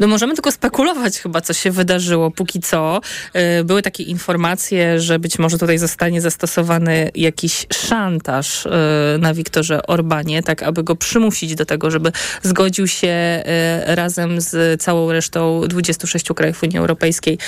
No, 0.00 0.06
możemy 0.06 0.34
tylko 0.34 0.52
spekulować 0.52 1.18
chyba, 1.18 1.40
co 1.40 1.52
się 1.52 1.70
wydarzyło 1.70 2.30
póki 2.30 2.60
co. 2.60 3.00
E, 3.32 3.64
były 3.64 3.82
takie 3.82 4.02
informacje, 4.02 5.00
że 5.00 5.18
być 5.18 5.38
może 5.38 5.58
tutaj 5.58 5.78
zostanie 5.78 6.20
zastosowany 6.20 7.10
jakiś 7.14 7.66
szantaż 7.72 8.66
e, 8.66 8.70
na 9.18 9.34
Wiktorze 9.34 9.86
Orbanie, 9.86 10.42
tak 10.42 10.62
aby 10.62 10.84
go 10.84 10.96
przymusić 10.96 11.54
do 11.54 11.66
tego, 11.66 11.90
żeby 11.90 12.12
zgodził 12.42 12.86
się 12.86 13.42
razem 13.86 14.40
z 14.40 14.82
całą 14.82 15.12
resztą 15.12 15.62
26 15.68 16.26
krajów 16.36 16.62
Unii 16.62 16.77
Europejskiej 16.78 17.38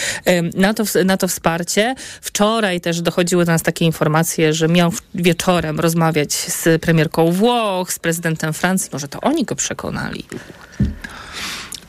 na 0.55 0.75
to, 0.75 0.85
na 1.05 1.17
to 1.17 1.29
wsparcie. 1.29 1.95
Wczoraj 2.21 2.81
też 2.81 3.01
dochodziły 3.01 3.45
do 3.45 3.53
nas 3.53 3.63
takie 3.63 3.85
informacje, 3.85 4.53
że 4.53 4.69
miał 4.69 4.93
wieczorem 5.15 5.81
rozmawiać 5.81 6.33
z 6.33 6.83
premierką 6.83 7.33
Włoch, 7.33 7.93
z 7.93 7.99
prezydentem 7.99 8.53
Francji. 8.53 8.91
Może 8.93 9.09
to 9.09 9.21
oni 9.21 9.45
go 9.45 9.55
przekonali. 9.55 10.25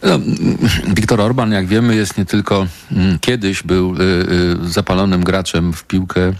No, 0.03 0.19
Viktor 0.87 1.21
Orban, 1.21 1.51
jak 1.51 1.67
wiemy, 1.67 1.95
jest 1.95 2.17
nie 2.17 2.25
tylko 2.25 2.67
mm, 2.91 3.19
kiedyś 3.19 3.63
był 3.63 3.95
y, 3.95 4.01
y, 4.65 4.69
zapalonym 4.69 5.23
graczem 5.23 5.73
w 5.73 5.83
piłkę 5.83 6.33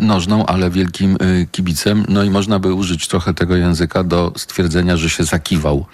nożną, 0.00 0.46
ale 0.46 0.70
wielkim 0.70 1.16
e, 1.20 1.46
kibicem. 1.46 2.04
No 2.08 2.24
i 2.24 2.30
można 2.30 2.58
by 2.58 2.74
użyć 2.74 3.08
trochę 3.08 3.34
tego 3.34 3.56
języka 3.56 4.04
do 4.04 4.32
stwierdzenia, 4.36 4.96
że 4.96 5.10
się 5.10 5.24
zakiwał. 5.24 5.86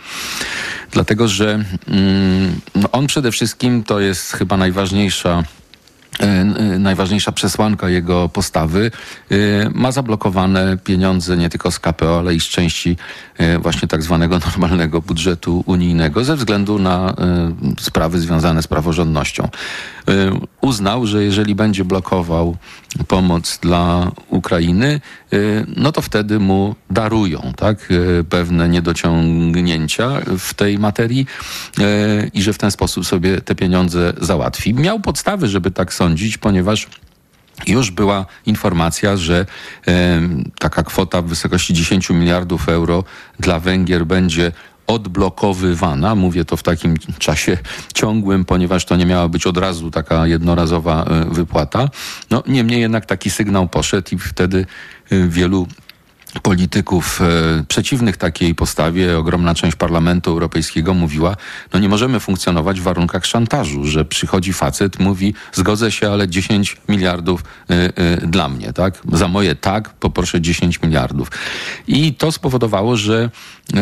Dlatego, 0.91 1.29
że 1.29 1.65
mm, 1.89 2.61
no 2.75 2.91
on 2.93 3.07
przede 3.07 3.33
wszystkim 3.33 3.85
to 3.85 4.01
jest 4.01 4.33
chyba 4.33 4.57
najważniejsza 4.57 5.43
E, 6.21 6.45
najważniejsza 6.79 7.33
przesłanka 7.33 7.89
jego 7.89 8.29
postawy, 8.29 8.91
e, 9.31 9.37
ma 9.75 9.93
zablokowane 9.93 10.79
pieniądze 10.85 11.37
nie 11.37 11.49
tylko 11.49 11.71
z 11.71 11.79
KPO, 11.79 12.19
ale 12.19 12.35
i 12.35 12.41
z 12.41 12.45
części 12.45 12.97
e, 13.39 13.59
właśnie 13.59 13.89
tak 13.89 14.03
zwanego 14.03 14.39
normalnego 14.47 15.03
budżetu 15.03 15.65
unijnego 15.67 16.25
ze 16.25 16.37
względu 16.37 16.79
na 16.79 17.15
sprawy 17.81 18.21
związane 18.21 18.63
z 18.63 18.67
praworządnością. 18.67 19.49
Uznał, 20.61 21.07
że 21.07 21.25
jeżeli 21.25 21.55
będzie 21.55 21.85
blokował 21.85 22.57
pomoc 23.09 23.59
dla 23.59 24.13
Ukrainy, 24.29 25.01
no 25.77 25.93
to 25.93 26.03
wtedy 26.03 26.39
mu 26.39 26.75
darują 26.91 27.53
tak, 27.57 27.89
pewne 28.29 28.69
niedociągnięcia 28.69 30.11
w 30.39 30.55
tej 30.55 30.79
materii 30.79 31.27
i 32.35 32.43
że 32.43 32.53
w 32.53 32.59
ten 32.59 32.71
sposób 32.71 33.07
sobie 33.07 33.41
te 33.41 33.55
pieniądze 33.55 34.13
załatwi. 34.21 34.75
Miał 34.75 35.01
podstawy, 35.01 35.49
żeby 35.49 35.71
tak 35.71 35.95
sądzić, 35.95 36.39
ponieważ 36.39 36.87
już 37.67 37.91
była 37.91 38.27
informacja, 38.47 39.17
że 39.17 39.47
taka 40.59 40.83
kwota 40.83 41.23
w 41.23 41.27
wysokości 41.27 41.75
10 41.75 42.11
miliardów 42.11 42.69
euro 42.69 43.05
dla 43.41 43.61
Węgier 43.61 44.07
będzie 44.07 44.53
odblokowywana. 44.87 46.15
Mówię 46.15 46.45
to 46.45 46.57
w 46.57 46.63
takim 46.63 46.97
czasie 47.19 47.59
ciągłym, 47.95 48.45
ponieważ 48.45 48.85
to 48.85 48.97
nie 48.97 49.07
miała 49.07 49.29
być 49.29 49.47
od 49.47 49.57
razu 49.57 49.91
taka 49.91 50.27
jednorazowa 50.27 51.05
e, 51.05 51.25
wypłata. 51.25 51.89
No, 52.31 52.43
niemniej 52.47 52.81
jednak 52.81 53.07
taki 53.07 53.31
sygnał 53.31 53.69
poszedł 53.69 54.09
i 54.13 54.19
wtedy 54.19 54.67
e, 55.11 55.29
wielu 55.29 55.67
polityków 56.41 57.21
e, 57.23 57.65
przeciwnych 57.69 58.17
takiej 58.17 58.55
postawie, 58.55 59.19
ogromna 59.19 59.55
część 59.55 59.77
Parlamentu 59.77 60.31
Europejskiego 60.31 60.95
mówiła, 60.95 61.37
no 61.73 61.81
nie 61.81 61.89
możemy 61.89 62.21
funkcjonować 62.21 62.81
w 62.81 62.83
warunkach 62.83 63.27
szantażu, 63.27 63.85
że 63.85 64.05
przychodzi 64.05 64.53
facet, 64.53 65.01
mówi 65.01 65.35
zgodzę 65.53 65.93
się, 65.93 66.11
ale 66.11 66.29
10 66.29 66.77
miliardów 66.89 67.45
e, 67.71 67.75
e, 67.97 68.27
dla 68.27 68.49
mnie, 68.49 68.73
tak? 68.73 68.99
Za 69.13 69.29
moje 69.29 69.55
tak, 69.55 69.91
poproszę 69.91 70.41
10 70.41 70.83
miliardów. 70.83 71.31
I 71.87 72.15
to 72.15 72.33
spowodowało, 72.33 72.97
że 72.97 73.31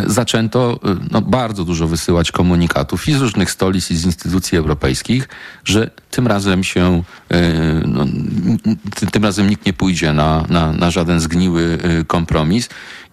zaczęto 0.07 0.81
no, 1.11 1.23
bardzo 1.23 1.65
dużo 1.65 1.87
wysyłać 1.87 2.33
komunikatów 2.33 3.09
i 3.09 3.13
z 3.13 3.21
różnych 3.21 3.51
stolic 3.51 3.91
i 3.91 3.97
z 3.97 4.05
instytucji 4.05 4.59
europejskich, 4.59 5.29
że 5.65 5.91
tym 6.11 6.27
razem 6.27 6.65
się, 6.65 7.03
no, 7.87 8.07
tym 9.13 9.25
razem 9.25 9.51
nikt 9.51 9.67
nie 9.67 9.73
pójdzie 9.73 10.13
na, 10.13 10.45
na, 10.49 10.73
na 10.73 10.91
żaden 10.91 11.21
zgniły 11.21 11.79
kompromis 12.07 12.40
kompromis 12.41 12.69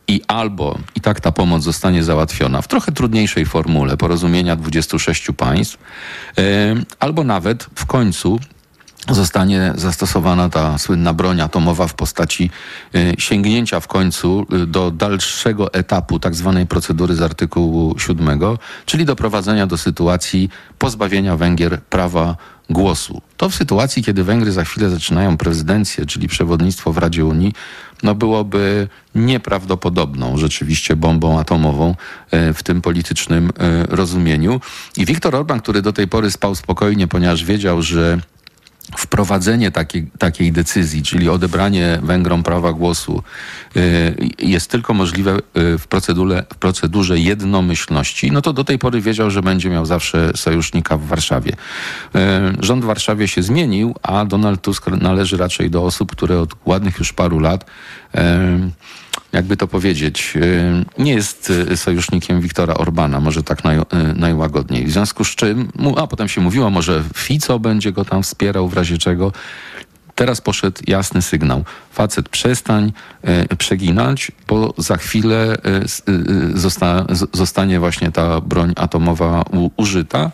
i 0.07 0.21
albo 0.27 0.77
i 0.95 1.01
tak 1.01 1.21
ta 1.21 1.31
pomoc 1.31 1.63
zostanie 1.63 2.03
załatwiona 2.03 2.61
w 2.61 2.67
trochę 2.67 2.91
trudniejszej 2.91 3.45
formule 3.45 3.97
porozumienia 3.97 4.55
26 4.55 5.27
państw, 5.37 5.77
albo 6.99 7.23
nawet 7.23 7.67
w 7.75 7.85
końcu 7.85 8.39
zostanie 9.09 9.73
zastosowana 9.75 10.49
ta 10.49 10.77
słynna 10.77 11.13
broń 11.13 11.41
atomowa 11.41 11.87
w 11.87 11.93
postaci 11.93 12.49
y, 12.95 13.13
sięgnięcia 13.17 13.79
w 13.79 13.87
końcu 13.87 14.45
y, 14.53 14.67
do 14.67 14.91
dalszego 14.91 15.73
etapu 15.73 16.19
tak 16.19 16.35
zwanej 16.35 16.67
procedury 16.67 17.15
z 17.15 17.21
artykułu 17.21 17.99
7, 17.99 18.39
czyli 18.85 19.05
doprowadzenia 19.05 19.67
do 19.67 19.77
sytuacji 19.77 20.49
pozbawienia 20.77 21.37
Węgier 21.37 21.81
prawa 21.81 22.35
głosu. 22.69 23.21
To 23.37 23.49
w 23.49 23.55
sytuacji, 23.55 24.03
kiedy 24.03 24.23
Węgry 24.23 24.51
za 24.51 24.63
chwilę 24.63 24.89
zaczynają 24.89 25.37
prezydencję, 25.37 26.05
czyli 26.05 26.27
przewodnictwo 26.27 26.93
w 26.93 26.97
Radzie 26.97 27.25
Unii, 27.25 27.53
no 28.03 28.15
byłoby 28.15 28.87
nieprawdopodobną 29.15 30.37
rzeczywiście 30.37 30.95
bombą 30.95 31.39
atomową 31.39 31.95
e, 32.31 32.53
w 32.53 32.63
tym 32.63 32.81
politycznym 32.81 33.51
rozumieniu. 33.89 34.61
I 34.97 35.05
Viktor 35.05 35.35
Orban, 35.35 35.59
który 35.59 35.81
do 35.81 35.93
tej 35.93 36.07
pory 36.07 36.31
spał 36.31 36.55
spokojnie, 36.55 37.07
ponieważ 37.07 37.43
wiedział, 37.43 37.81
że 37.81 38.19
wprowadzenie 38.97 39.71
takiej, 39.71 40.07
takiej 40.19 40.51
decyzji, 40.51 41.03
czyli 41.03 41.29
odebranie 41.29 41.99
Węgrom 42.03 42.43
prawa 42.43 42.73
głosu, 42.73 43.23
y, 43.75 44.15
jest 44.39 44.71
tylko 44.71 44.93
możliwe 44.93 45.37
y, 45.37 45.77
w 45.77 45.87
procedurze, 45.87 46.45
w 46.53 46.55
procedurze 46.55 47.19
jednomyślności, 47.19 48.31
no 48.31 48.41
to 48.41 48.53
do 48.53 48.63
tej 48.63 48.79
pory 48.79 49.01
wiedział, 49.01 49.31
że 49.31 49.41
będzie 49.41 49.69
miał 49.69 49.85
zawsze 49.85 50.31
sojusznika 50.35 50.97
w 50.97 51.05
Warszawie. 51.05 51.51
Y, 51.51 52.19
rząd 52.59 52.83
w 52.83 52.87
Warszawie 52.87 53.27
się 53.27 53.43
zmienił, 53.43 53.95
a 54.03 54.25
Donald 54.25 54.61
Tusk 54.61 54.87
należy 54.87 55.37
raczej 55.37 55.69
do 55.69 55.83
osób, 55.83 56.11
które 56.11 56.39
od 56.39 56.49
ładnych 56.65 56.99
już 56.99 57.13
paru 57.13 57.39
lat 57.39 57.65
jakby 59.33 59.57
to 59.57 59.67
powiedzieć, 59.67 60.33
y, 60.35 60.85
nie 60.97 61.13
jest 61.13 61.49
y, 61.49 61.77
sojusznikiem 61.77 62.41
Wiktora 62.41 62.73
Orbana, 62.73 63.19
może 63.19 63.43
tak 63.43 63.63
naj, 63.63 63.77
y, 63.77 63.83
najłagodniej. 64.15 64.85
W 64.85 64.91
związku 64.91 65.23
z 65.23 65.35
czym, 65.35 65.71
a 65.97 66.07
potem 66.07 66.27
się 66.27 66.41
mówiło, 66.41 66.69
może 66.69 67.03
Fico 67.15 67.59
będzie 67.59 67.91
go 67.91 68.05
tam 68.05 68.23
wspierał 68.23 68.69
w 68.69 68.73
razie 68.73 68.97
czego. 68.97 69.31
Teraz 70.15 70.41
poszedł 70.41 70.81
jasny 70.87 71.21
sygnał. 71.21 71.63
Facet, 71.91 72.29
przestań 72.29 72.93
przeginać, 73.57 74.31
bo 74.47 74.73
za 74.77 74.97
chwilę 74.97 75.57
zosta, 76.53 77.05
zostanie 77.33 77.79
właśnie 77.79 78.11
ta 78.11 78.41
broń 78.41 78.73
atomowa 78.75 79.43
użyta. 79.75 80.31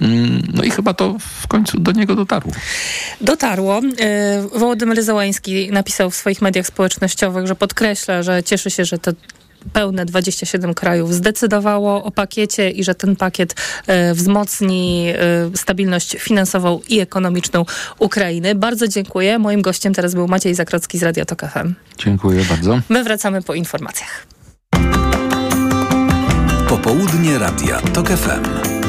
Mm, 0.00 0.42
no 0.54 0.62
i 0.62 0.70
chyba 0.70 0.94
to 0.94 1.16
w 1.42 1.46
końcu 1.46 1.80
do 1.80 1.92
niego 1.92 2.14
dotarło. 2.14 2.52
Dotarło. 3.20 3.80
Wołodymyr 4.54 5.02
Załański 5.02 5.70
napisał 5.72 6.10
w 6.10 6.16
swoich 6.16 6.42
mediach 6.42 6.66
społecznościowych, 6.66 7.46
że 7.46 7.56
podkreśla, 7.56 8.22
że 8.22 8.42
cieszy 8.42 8.70
się, 8.70 8.84
że 8.84 8.98
to 8.98 9.12
pełne 9.72 10.04
27 10.04 10.74
krajów 10.74 11.14
zdecydowało 11.14 12.04
o 12.04 12.10
pakiecie 12.10 12.70
i 12.70 12.84
że 12.84 12.94
ten 12.94 13.16
pakiet 13.16 13.54
e, 13.86 14.14
wzmocni 14.14 15.06
e, 15.08 15.56
stabilność 15.56 16.16
finansową 16.18 16.80
i 16.88 17.00
ekonomiczną 17.00 17.64
Ukrainy. 17.98 18.54
Bardzo 18.54 18.88
dziękuję. 18.88 19.38
Moim 19.38 19.62
gościem 19.62 19.94
teraz 19.94 20.14
był 20.14 20.28
Maciej 20.28 20.54
Zakrocki 20.54 20.98
z 20.98 21.02
Radio 21.02 21.24
Tok 21.24 21.40
FM. 21.40 21.74
Dziękuję 21.98 22.44
bardzo. 22.48 22.80
My 22.88 23.04
wracamy 23.04 23.42
po 23.42 23.54
informacjach. 23.54 24.26
Popołudnie 26.68 27.38
Radia 27.38 27.80
TOK 27.80 28.08
FM. 28.08 28.83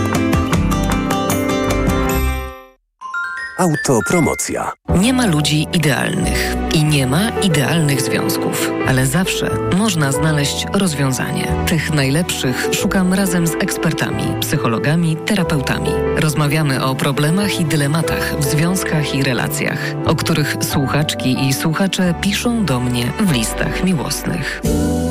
Autopromocja. 3.58 4.72
Nie 4.90 5.14
ma 5.14 5.26
ludzi 5.26 5.68
idealnych 5.74 6.56
i 6.74 6.84
nie 6.84 7.08
ma 7.08 7.30
idealnych 7.30 8.02
związków, 8.02 8.72
ale 8.88 9.08
zawsze 9.08 9.58
można 9.78 10.12
znaleźć 10.12 10.66
rozwiązanie. 10.74 11.48
Tych 11.68 11.94
najlepszych 11.94 12.70
szukam 12.72 13.14
razem 13.14 13.48
z 13.48 13.54
ekspertami, 13.54 14.24
psychologami, 14.42 15.18
terapeutami. 15.26 15.90
Rozmawiamy 16.18 16.84
o 16.84 16.96
problemach 16.96 17.60
i 17.60 17.66
dylematach 17.66 18.36
w 18.40 18.44
związkach 18.44 19.16
i 19.16 19.24
relacjach, 19.24 19.80
o 20.06 20.16
których 20.16 20.58
słuchaczki 20.62 21.48
i 21.48 21.54
słuchacze 21.54 22.14
piszą 22.22 22.66
do 22.66 22.80
mnie 22.80 23.12
w 23.20 23.32
listach 23.32 23.84
miłosnych. 23.84 24.62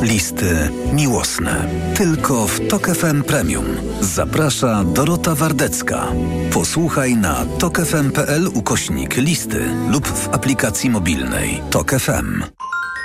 Listy 0.02 0.71
miłosne. 0.93 1.69
Tylko 1.97 2.47
w 2.47 2.69
TOK 2.69 2.87
FM 2.87 3.23
Premium. 3.23 3.64
Zaprasza 4.00 4.85
Dorota 4.85 5.35
Wardecka. 5.35 6.07
Posłuchaj 6.52 7.16
na 7.16 7.47
tokefm.pl 7.59 8.49
ukośnik 8.54 9.16
listy 9.16 9.64
lub 9.90 10.07
w 10.07 10.28
aplikacji 10.28 10.90
mobilnej 10.90 11.62
TOK 11.71 11.90
FM. 11.90 12.43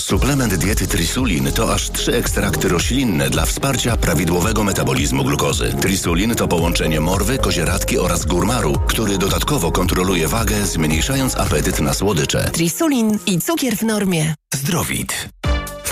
Suplement 0.00 0.54
diety 0.54 0.86
Trisulin 0.86 1.52
to 1.52 1.74
aż 1.74 1.90
trzy 1.90 2.14
ekstrakty 2.14 2.68
roślinne 2.68 3.30
dla 3.30 3.46
wsparcia 3.46 3.96
prawidłowego 3.96 4.64
metabolizmu 4.64 5.24
glukozy. 5.24 5.74
Trisulin 5.80 6.34
to 6.34 6.48
połączenie 6.48 7.00
morwy, 7.00 7.38
kozieradki 7.38 7.98
oraz 7.98 8.26
górmaru, 8.26 8.72
który 8.86 9.18
dodatkowo 9.18 9.72
kontroluje 9.72 10.28
wagę, 10.28 10.66
zmniejszając 10.66 11.36
apetyt 11.36 11.80
na 11.80 11.94
słodycze. 11.94 12.50
Trisulin 12.50 13.18
i 13.26 13.40
cukier 13.40 13.76
w 13.76 13.82
normie. 13.82 14.34
Zdrowit. 14.54 15.28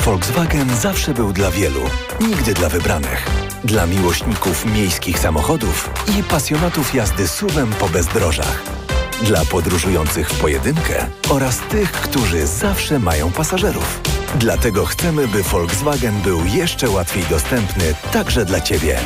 Volkswagen 0.05 0.77
zawsze 0.77 1.15
był 1.15 1.33
dla 1.33 1.51
wielu, 1.51 1.81
nigdy 2.21 2.55
dla 2.55 2.69
wybranych. 2.69 3.27
Dla 3.65 3.87
miłośników 3.87 4.65
miejskich 4.67 5.19
samochodów 5.19 5.91
i 6.19 6.23
pasjonatów 6.23 6.95
jazdy 6.95 7.29
suwem 7.29 7.73
po 7.81 7.89
bezdrożach. 7.89 8.88
Dla 9.23 9.45
podróżujących 9.45 10.31
w 10.31 10.41
pojedynkę 10.41 11.07
oraz 11.31 11.59
tych, 11.59 11.93
którzy 11.93 12.47
zawsze 12.47 12.99
mają 12.99 13.33
pasażerów. 13.33 14.01
Dlatego 14.39 14.87
chcemy, 14.87 15.29
by 15.29 15.43
Volkswagen 15.43 16.21
był 16.21 16.45
jeszcze 16.45 16.91
łatwiej 16.91 17.25
dostępny 17.25 17.95
także 18.13 18.45
dla 18.45 18.61
Ciebie. 18.61 18.99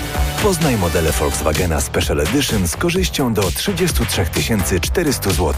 Poznaj 0.42 0.76
modele 0.76 1.12
Volkswagena 1.12 1.80
Special 1.80 2.20
Edition 2.20 2.68
z 2.68 2.76
korzyścią 2.76 3.34
do 3.34 3.42
33 3.42 4.80
400 4.80 5.30
zł. 5.30 5.54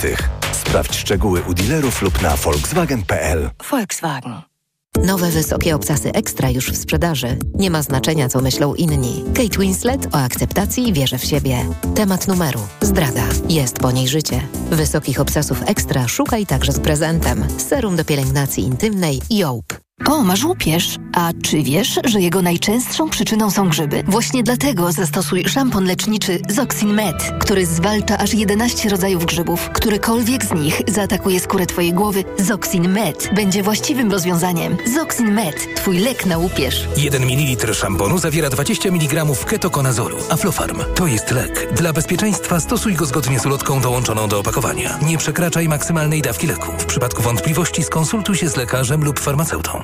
Sprawdź 0.53 0.97
szczegóły 0.97 1.43
u 1.43 1.55
dealerów 1.55 2.03
lub 2.03 2.23
na 2.23 2.37
volkswagen.pl. 2.37 3.51
Volkswagen. 3.71 4.54
Nowe 5.03 5.31
wysokie 5.31 5.77
obcasy 5.77 6.13
ekstra 6.13 6.51
już 6.51 6.71
w 6.71 6.77
sprzedaży. 6.77 7.37
Nie 7.55 7.71
ma 7.71 7.83
znaczenia, 7.83 8.29
co 8.29 8.41
myślą 8.41 8.75
inni. 8.75 9.25
Kate 9.35 9.59
Winslet 9.59 10.15
o 10.15 10.19
akceptacji 10.19 10.89
i 10.89 10.93
wierze 10.93 11.19
w 11.19 11.25
siebie. 11.25 11.67
Temat 11.95 12.29
numeru. 12.29 12.61
Zdrada. 12.81 13.25
Jest 13.49 13.79
po 13.79 13.93
niej 13.93 14.09
życie. 14.09 14.41
Wysokich 14.71 15.21
obcasów 15.21 15.63
ekstra 15.67 16.09
szukaj 16.09 16.47
także 16.47 16.73
z 16.73 16.81
prezentem. 16.81 17.45
Serum 17.59 17.97
do 17.97 18.05
pielęgnacji 18.05 18.65
intymnej 18.65 19.21
Jołp. 19.31 19.84
O, 20.07 20.23
masz 20.23 20.45
łupież. 20.45 20.97
A 21.13 21.31
czy 21.45 21.63
wiesz, 21.63 22.01
że 22.05 22.21
jego 22.21 22.43
najczęstszą 22.43 23.11
przyczyną 23.11 23.51
są 23.51 23.69
grzyby? 23.69 24.03
Właśnie 24.07 24.43
dlatego 24.43 24.93
zastosuj 24.93 25.45
szampon 25.45 25.85
leczniczy 25.85 26.41
Zoxin 26.49 26.95
Med, 26.95 27.33
który 27.41 27.67
zwalcza 27.67 28.19
aż 28.19 28.35
11 28.35 28.89
rodzajów 28.89 29.27
grzybów. 29.27 29.71
Którykolwiek 29.75 30.45
z 30.45 30.53
nich 30.55 30.83
zaatakuje 30.89 31.41
skórę 31.41 31.67
twojej 31.67 31.93
głowy, 31.93 32.25
Zoxin 32.39 32.89
Med 32.89 33.31
będzie 33.35 33.63
właściwym 33.63 34.13
rozwiązaniem. 34.13 34.77
Zoxin 34.95 35.33
Med, 35.33 35.75
twój 35.77 35.99
lek 35.99 36.27
na 36.27 36.39
łupież. 36.39 36.89
1 36.97 37.23
ml 37.23 37.75
szamponu 37.75 38.19
zawiera 38.19 38.51
20 38.51 38.89
mg 38.89 39.25
ketokonazolu. 39.47 40.17
Aflofarm 40.31 40.79
to 40.95 41.07
jest 41.07 41.31
lek. 41.31 41.75
Dla 41.77 41.93
bezpieczeństwa 41.93 42.61
stosuj 42.61 42.95
go 42.95 43.07
zgodnie 43.07 43.41
z 43.41 43.47
ulotką 43.47 43.81
dołączoną 43.81 44.29
do 44.29 44.39
opakowania. 44.39 44.99
Nie 45.03 45.19
przekraczaj 45.19 45.69
maksymalnej 45.69 46.23
dawki 46.23 46.47
leku. 46.47 46.73
W 46.79 46.85
przypadku 46.85 47.23
wątpliwości 47.23 47.83
skonsultuj 47.83 48.37
się 48.37 48.49
z 48.49 48.57
lekarzem 48.57 49.05
lub 49.05 49.21
farmaceutą. 49.21 49.84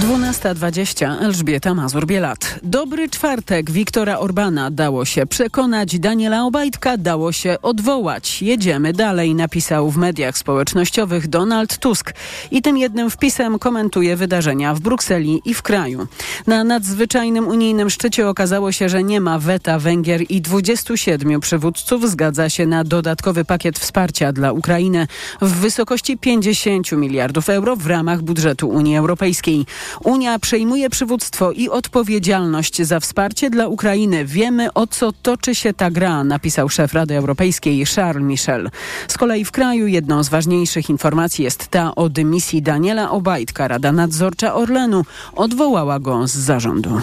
12.20 0.00 1.22
Elżbieta 1.22 1.74
Mazur-Bielat. 1.74 2.58
Dobry 2.62 3.08
czwartek 3.08 3.70
Wiktora 3.70 4.18
Orbana 4.18 4.70
dało 4.70 5.04
się 5.04 5.26
przekonać, 5.26 5.98
Daniela 5.98 6.44
Obajtka 6.44 6.96
dało 6.96 7.32
się 7.32 7.56
odwołać. 7.62 8.42
Jedziemy 8.42 8.92
dalej, 8.92 9.34
napisał 9.34 9.90
w 9.90 9.96
mediach 9.96 10.38
społecznościowych 10.38 11.28
Donald 11.28 11.78
Tusk. 11.78 12.14
I 12.50 12.62
tym 12.62 12.78
jednym 12.78 13.10
wpisem 13.10 13.58
komentuje 13.58 14.16
wydarzenia 14.16 14.74
w 14.74 14.80
Brukseli 14.80 15.42
i 15.44 15.54
w 15.54 15.62
kraju. 15.62 16.06
Na 16.46 16.64
nadzwyczajnym 16.64 17.48
unijnym 17.48 17.90
szczycie 17.90 18.28
okazało 18.28 18.72
się, 18.72 18.88
że 18.88 19.04
nie 19.04 19.20
ma 19.20 19.38
weta 19.38 19.78
Węgier 19.78 20.22
i 20.28 20.40
27 20.40 21.40
przywódców 21.40 22.10
zgadza 22.10 22.50
się 22.50 22.66
na 22.66 22.84
dodatkowy 22.84 23.44
pakiet 23.44 23.78
wsparcia 23.78 24.32
dla 24.32 24.52
Ukrainy 24.52 25.06
w 25.40 25.52
wysokości 25.52 26.18
50 26.18 26.92
miliardów 26.92 27.48
euro 27.48 27.76
w 27.76 27.86
ramach 27.86 28.22
budżetu 28.22 28.68
Unii 28.68 28.96
Europejskiej. 28.96 29.66
Unia 30.04 30.38
przejmuje 30.38 30.90
przywództwo 30.90 31.52
i 31.52 31.68
odpowiedzialność 31.68 32.82
za 32.82 33.00
wsparcie 33.00 33.50
dla 33.50 33.68
Ukrainy. 33.68 34.24
Wiemy, 34.24 34.72
o 34.72 34.86
co 34.86 35.12
toczy 35.12 35.54
się 35.54 35.74
ta 35.74 35.90
gra, 35.90 36.24
napisał 36.24 36.68
szef 36.68 36.92
Rady 36.92 37.16
Europejskiej 37.16 37.86
Charles 37.86 38.24
Michel. 38.24 38.70
Z 39.08 39.18
kolei 39.18 39.44
w 39.44 39.50
kraju 39.50 39.86
jedną 39.86 40.22
z 40.22 40.28
ważniejszych 40.28 40.90
informacji 40.90 41.44
jest 41.44 41.68
ta 41.68 41.94
o 41.94 42.08
dymisji 42.08 42.62
Daniela 42.62 43.10
Obajtka. 43.10 43.68
Rada 43.68 43.92
Nadzorcza 43.92 44.54
Orlenu 44.54 45.04
odwołała 45.36 45.98
go 45.98 46.26
z 46.26 46.32
zarządu. 46.32 47.00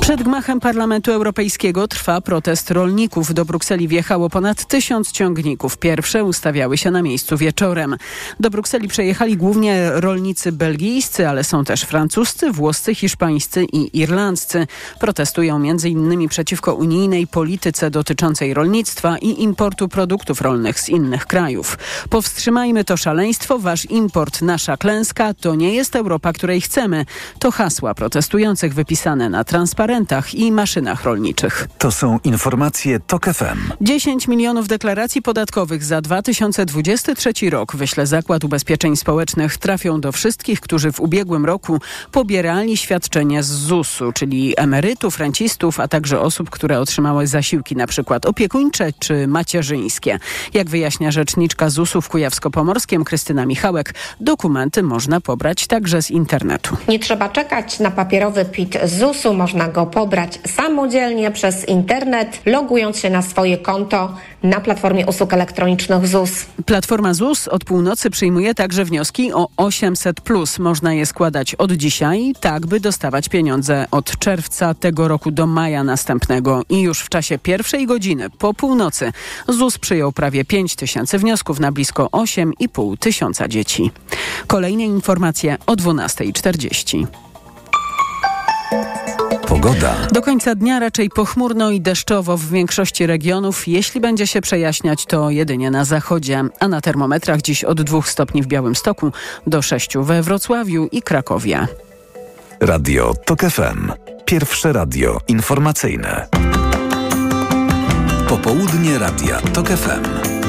Przed 0.00 0.22
gmachem 0.22 0.60
Parlamentu 0.60 1.12
Europejskiego 1.12 1.88
trwa 1.88 2.20
protest 2.20 2.70
rolników. 2.70 3.34
Do 3.34 3.44
Brukseli 3.44 3.88
wjechało 3.88 4.30
ponad 4.30 4.64
tysiąc 4.64 5.12
ciągników. 5.12 5.78
Pierwsze 5.78 6.24
ustawiały 6.24 6.78
się 6.78 6.90
na 6.90 7.02
miejscu 7.02 7.36
wieczorem. 7.36 7.96
Do 8.40 8.50
Brukseli 8.50 8.88
przejechali 8.88 9.36
głównie 9.36 9.90
rolnicy 9.90 10.52
belgijscy, 10.52 11.28
ale 11.28 11.44
są 11.44 11.64
też 11.64 11.82
francuscy, 11.82 12.52
włoscy, 12.52 12.94
hiszpańscy 12.94 13.64
i 13.64 13.98
irlandzcy. 13.98 14.66
Protestują 15.00 15.56
m.in. 15.56 16.28
przeciwko 16.28 16.74
unijnej 16.74 17.26
polityce 17.26 17.90
dotyczącej 17.90 18.54
rolnictwa 18.54 19.18
i 19.18 19.42
importu 19.42 19.88
produktów 19.88 20.40
rolnych 20.40 20.80
z 20.80 20.88
innych 20.88 21.26
krajów. 21.26 21.78
Powstrzymajmy 22.10 22.84
to 22.84 22.96
szaleństwo, 22.96 23.58
wasz 23.58 23.84
import, 23.84 24.42
nasza 24.42 24.76
klęska, 24.76 25.34
to 25.34 25.54
nie 25.54 25.74
jest 25.74 25.96
Europa, 25.96 26.32
której 26.32 26.60
chcemy. 26.60 27.06
To 27.38 27.50
hasła 27.50 27.94
protestujących 27.94 28.74
wypisane 28.74 29.28
na 29.28 29.44
transparentach 29.44 29.79
i 30.34 30.52
maszynach 30.52 31.04
rolniczych. 31.04 31.68
To 31.78 31.90
są 31.90 32.18
informacje 32.24 33.00
TOK 33.00 33.24
FM. 33.24 33.72
10 33.80 34.28
milionów 34.28 34.68
deklaracji 34.68 35.22
podatkowych 35.22 35.84
za 35.84 36.00
2023 36.00 37.50
rok, 37.50 37.76
wyśle 37.76 38.06
Zakład 38.06 38.44
Ubezpieczeń 38.44 38.96
Społecznych, 38.96 39.58
trafią 39.58 40.00
do 40.00 40.12
wszystkich, 40.12 40.60
którzy 40.60 40.92
w 40.92 41.00
ubiegłym 41.00 41.44
roku 41.44 41.80
pobierali 42.12 42.76
świadczenie 42.76 43.42
z 43.42 43.46
ZUS-u, 43.46 44.12
czyli 44.12 44.54
emerytów, 44.56 45.18
rencistów, 45.18 45.80
a 45.80 45.88
także 45.88 46.20
osób, 46.20 46.50
które 46.50 46.80
otrzymały 46.80 47.26
zasiłki 47.26 47.76
na 47.76 47.86
przykład 47.86 48.26
opiekuńcze 48.26 48.92
czy 48.98 49.26
macierzyńskie. 49.26 50.18
Jak 50.54 50.70
wyjaśnia 50.70 51.10
rzeczniczka 51.10 51.70
ZUS-u 51.70 52.00
w 52.00 52.08
Kujawsko-Pomorskiem 52.08 53.04
Krystyna 53.04 53.46
Michałek, 53.46 53.94
dokumenty 54.20 54.82
można 54.82 55.20
pobrać 55.20 55.66
także 55.66 56.02
z 56.02 56.10
internetu. 56.10 56.76
Nie 56.88 56.98
trzeba 56.98 57.28
czekać 57.28 57.78
na 57.78 57.90
papierowy 57.90 58.44
PIT 58.44 58.78
ZUS-u, 58.84 59.34
można 59.34 59.69
go 59.70 59.86
pobrać 59.86 60.38
samodzielnie 60.46 61.30
przez 61.30 61.68
internet, 61.68 62.40
logując 62.46 62.98
się 62.98 63.10
na 63.10 63.22
swoje 63.22 63.58
konto 63.58 64.14
na 64.42 64.60
platformie 64.60 65.06
usług 65.06 65.32
elektronicznych 65.32 66.06
ZUS. 66.06 66.30
Platforma 66.66 67.14
ZUS 67.14 67.48
od 67.48 67.64
północy 67.64 68.10
przyjmuje 68.10 68.54
także 68.54 68.84
wnioski 68.84 69.32
o 69.32 69.48
800. 69.56 70.20
Można 70.58 70.94
je 70.94 71.06
składać 71.06 71.54
od 71.54 71.72
dzisiaj, 71.72 72.32
tak 72.40 72.66
by 72.66 72.80
dostawać 72.80 73.28
pieniądze 73.28 73.86
od 73.90 74.18
czerwca 74.18 74.74
tego 74.74 75.08
roku 75.08 75.30
do 75.30 75.46
maja 75.46 75.84
następnego. 75.84 76.62
I 76.68 76.80
już 76.80 77.00
w 77.00 77.08
czasie 77.08 77.38
pierwszej 77.38 77.86
godziny 77.86 78.30
po 78.30 78.54
północy 78.54 79.12
ZUS 79.48 79.78
przyjął 79.78 80.12
prawie 80.12 80.44
5 80.44 80.76
tysięcy 80.76 81.18
wniosków 81.18 81.60
na 81.60 81.72
blisko 81.72 82.08
8,5 82.12 82.98
tysiąca 82.98 83.48
dzieci. 83.48 83.90
Kolejne 84.46 84.84
informacje 84.84 85.56
o 85.66 85.72
12.40. 85.72 87.06
Pogoda. 89.50 89.94
Do 90.12 90.22
końca 90.22 90.54
dnia 90.54 90.78
raczej 90.78 91.10
pochmurno 91.10 91.70
i 91.70 91.80
deszczowo 91.80 92.36
w 92.36 92.50
większości 92.50 93.06
regionów. 93.06 93.68
Jeśli 93.68 94.00
będzie 94.00 94.26
się 94.26 94.40
przejaśniać, 94.40 95.06
to 95.06 95.30
jedynie 95.30 95.70
na 95.70 95.84
zachodzie, 95.84 96.44
a 96.60 96.68
na 96.68 96.80
termometrach 96.80 97.42
dziś 97.42 97.64
od 97.64 97.82
2 97.82 98.02
stopni 98.02 98.42
w 98.42 98.46
Białymstoku 98.46 99.12
do 99.46 99.62
6 99.62 99.96
we 99.98 100.22
Wrocławiu 100.22 100.88
i 100.92 101.02
Krakowie. 101.02 101.66
Radio 102.60 103.14
TOK 103.26 103.40
FM. 103.40 103.92
Pierwsze 104.24 104.72
radio 104.72 105.20
informacyjne. 105.28 106.26
Popołudnie 108.28 108.98
Radia 108.98 109.40
TOK 109.40 109.68
FM. 109.68 110.39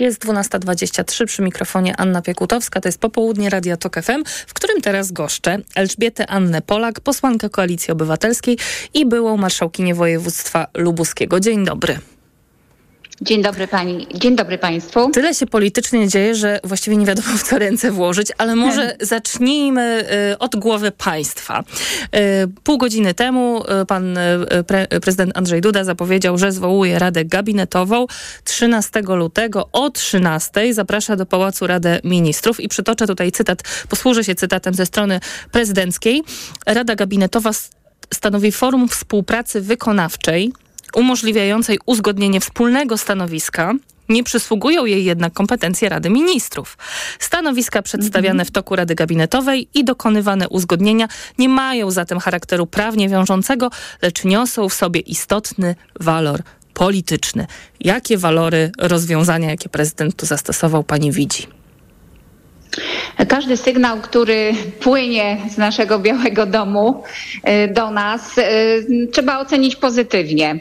Jest 0.00 0.24
12.23 0.24 1.26
przy 1.26 1.42
mikrofonie 1.42 1.96
Anna 1.96 2.22
Piekutowska. 2.22 2.80
To 2.80 2.88
jest 2.88 2.98
popołudnie 2.98 3.50
Radia 3.50 3.76
Tok 3.76 4.02
FM, 4.02 4.24
w 4.46 4.54
którym 4.54 4.80
teraz 4.80 5.12
goszczę 5.12 5.58
Elżbietę 5.74 6.26
Annę 6.26 6.62
Polak, 6.62 7.00
posłankę 7.00 7.50
Koalicji 7.50 7.92
Obywatelskiej 7.92 8.58
i 8.94 9.06
byłą 9.06 9.36
marszałkinię 9.36 9.94
województwa 9.94 10.66
lubuskiego. 10.74 11.40
Dzień 11.40 11.64
dobry. 11.64 11.98
Dzień 13.20 13.42
dobry 13.42 13.68
pani, 13.68 14.06
dzień 14.14 14.36
dobry 14.36 14.58
państwu. 14.58 15.10
Tyle 15.10 15.34
się 15.34 15.46
politycznie 15.46 16.08
dzieje, 16.08 16.34
że 16.34 16.60
właściwie 16.64 16.96
nie 16.96 17.06
wiadomo 17.06 17.28
w 17.38 17.42
co 17.42 17.58
ręce 17.58 17.90
włożyć, 17.90 18.28
ale 18.38 18.56
może 18.56 18.96
zacznijmy 19.00 20.04
y, 20.32 20.38
od 20.38 20.56
głowy 20.56 20.90
państwa. 20.90 21.64
Y, 22.16 22.48
pół 22.64 22.78
godziny 22.78 23.14
temu 23.14 23.64
y, 23.82 23.86
pan 23.86 24.18
pre, 24.66 24.86
prezydent 24.86 25.36
Andrzej 25.36 25.60
Duda 25.60 25.84
zapowiedział, 25.84 26.38
że 26.38 26.52
zwołuje 26.52 26.98
Radę 26.98 27.24
Gabinetową 27.24 28.06
13 28.44 29.02
lutego 29.02 29.68
o 29.72 29.90
13 29.90 30.74
zaprasza 30.74 31.16
do 31.16 31.26
Pałacu 31.26 31.66
Radę 31.66 32.00
Ministrów 32.04 32.60
i 32.60 32.68
przytoczę 32.68 33.06
tutaj 33.06 33.32
cytat, 33.32 33.62
posłużę 33.88 34.24
się 34.24 34.34
cytatem 34.34 34.74
ze 34.74 34.86
strony 34.86 35.20
prezydenckiej. 35.52 36.22
Rada 36.66 36.94
Gabinetowa 36.94 37.50
stanowi 38.14 38.52
forum 38.52 38.88
współpracy 38.88 39.60
wykonawczej 39.60 40.52
umożliwiającej 40.94 41.78
uzgodnienie 41.86 42.40
wspólnego 42.40 42.98
stanowiska 42.98 43.74
nie 44.08 44.24
przysługują 44.24 44.84
jej 44.84 45.04
jednak 45.04 45.32
kompetencje 45.32 45.88
Rady 45.88 46.10
Ministrów. 46.10 46.78
Stanowiska 47.18 47.82
przedstawiane 47.82 48.44
w 48.44 48.50
toku 48.50 48.76
Rady 48.76 48.94
Gabinetowej 48.94 49.68
i 49.74 49.84
dokonywane 49.84 50.48
uzgodnienia 50.48 51.08
nie 51.38 51.48
mają 51.48 51.90
zatem 51.90 52.20
charakteru 52.20 52.66
prawnie 52.66 53.08
wiążącego, 53.08 53.70
lecz 54.02 54.24
niosą 54.24 54.68
w 54.68 54.74
sobie 54.74 55.00
istotny 55.00 55.74
walor 56.00 56.40
polityczny. 56.74 57.46
Jakie 57.80 58.18
walory 58.18 58.70
rozwiązania, 58.78 59.50
jakie 59.50 59.68
prezydent 59.68 60.16
tu 60.16 60.26
zastosował, 60.26 60.84
pani 60.84 61.12
widzi? 61.12 61.46
Każdy 63.28 63.56
sygnał, 63.56 64.00
który 64.00 64.52
płynie 64.80 65.36
z 65.50 65.58
naszego 65.58 65.98
Białego 65.98 66.46
Domu 66.46 67.02
y, 67.48 67.74
do 67.74 67.90
nas, 67.90 68.38
y, 68.38 69.08
trzeba 69.12 69.38
ocenić 69.38 69.76
pozytywnie. 69.76 70.60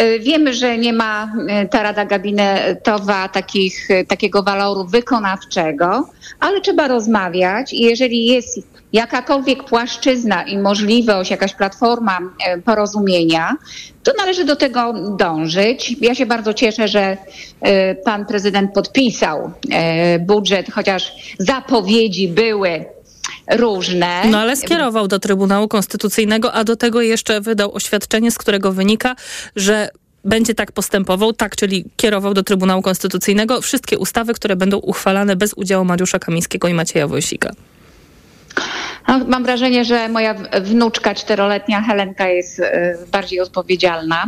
Y, 0.00 0.20
wiemy, 0.20 0.54
że 0.54 0.78
nie 0.78 0.92
ma 0.92 1.32
ta 1.70 1.82
Rada 1.82 2.04
Gabinetowa 2.04 3.28
takich, 3.28 3.88
takiego 4.08 4.42
waloru 4.42 4.84
wykonawczego, 4.84 6.08
ale 6.40 6.60
trzeba 6.60 6.88
rozmawiać 6.88 7.72
i 7.72 7.82
jeżeli 7.82 8.26
jest 8.26 8.78
jakakolwiek 8.92 9.64
płaszczyzna 9.64 10.42
i 10.42 10.58
możliwość, 10.58 11.30
jakaś 11.30 11.54
platforma 11.54 12.18
porozumienia, 12.64 13.56
to 14.02 14.12
należy 14.18 14.44
do 14.44 14.56
tego 14.56 14.94
dążyć. 15.16 15.96
Ja 16.00 16.14
się 16.14 16.26
bardzo 16.26 16.54
cieszę, 16.54 16.88
że 16.88 17.16
e, 17.60 17.94
pan 17.94 18.26
prezydent 18.26 18.72
podpisał 18.72 19.50
e, 19.70 20.18
budżet, 20.18 20.72
chociaż 20.72 21.12
zapowiedzi 21.38 22.28
były 22.28 22.84
różne. 23.50 24.22
No 24.30 24.38
ale 24.38 24.56
skierował 24.56 25.08
do 25.08 25.18
Trybunału 25.18 25.68
Konstytucyjnego, 25.68 26.52
a 26.52 26.64
do 26.64 26.76
tego 26.76 27.00
jeszcze 27.00 27.40
wydał 27.40 27.74
oświadczenie, 27.74 28.30
z 28.30 28.38
którego 28.38 28.72
wynika, 28.72 29.16
że 29.56 29.88
będzie 30.24 30.54
tak 30.54 30.72
postępował, 30.72 31.32
tak, 31.32 31.56
czyli 31.56 31.84
kierował 31.96 32.34
do 32.34 32.42
Trybunału 32.42 32.82
Konstytucyjnego 32.82 33.60
wszystkie 33.60 33.98
ustawy, 33.98 34.34
które 34.34 34.56
będą 34.56 34.78
uchwalane 34.78 35.36
bez 35.36 35.54
udziału 35.54 35.84
Mariusza 35.84 36.18
Kamińskiego 36.18 36.68
i 36.68 36.74
Macieja 36.74 37.06
Wojsika. 37.06 37.52
No, 39.08 39.18
mam 39.28 39.44
wrażenie, 39.44 39.84
że 39.84 40.08
moja 40.08 40.34
wnuczka 40.60 41.14
czteroletnia 41.14 41.82
Helenka 41.82 42.28
jest 42.28 42.60
e, 42.60 42.96
bardziej 43.12 43.40
odpowiedzialna, 43.40 44.24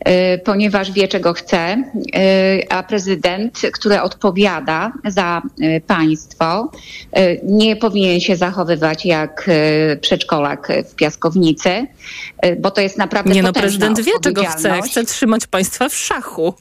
e, 0.00 0.38
ponieważ 0.38 0.92
wie, 0.92 1.08
czego 1.08 1.32
chce, 1.32 1.58
e, 1.58 1.82
a 2.72 2.82
prezydent, 2.82 3.60
który 3.72 4.00
odpowiada 4.00 4.92
za 5.04 5.42
państwo, 5.86 6.70
nie 7.42 7.76
powinien 7.76 8.20
się 8.20 8.36
zachowywać 8.36 9.06
jak 9.06 9.50
przedszkolak 10.00 10.68
w 10.90 10.94
piaskownicy, 10.94 11.86
bo 12.58 12.70
to 12.70 12.80
jest 12.80 12.98
naprawdę 12.98 13.34
Nie 13.34 13.42
no, 13.42 13.52
prezydent 13.52 14.00
wie, 14.00 14.12
czego 14.22 14.44
chce. 14.44 14.82
Chce 14.82 15.04
trzymać 15.04 15.46
państwa 15.46 15.88
w 15.88 15.94
szachu. 15.94 16.54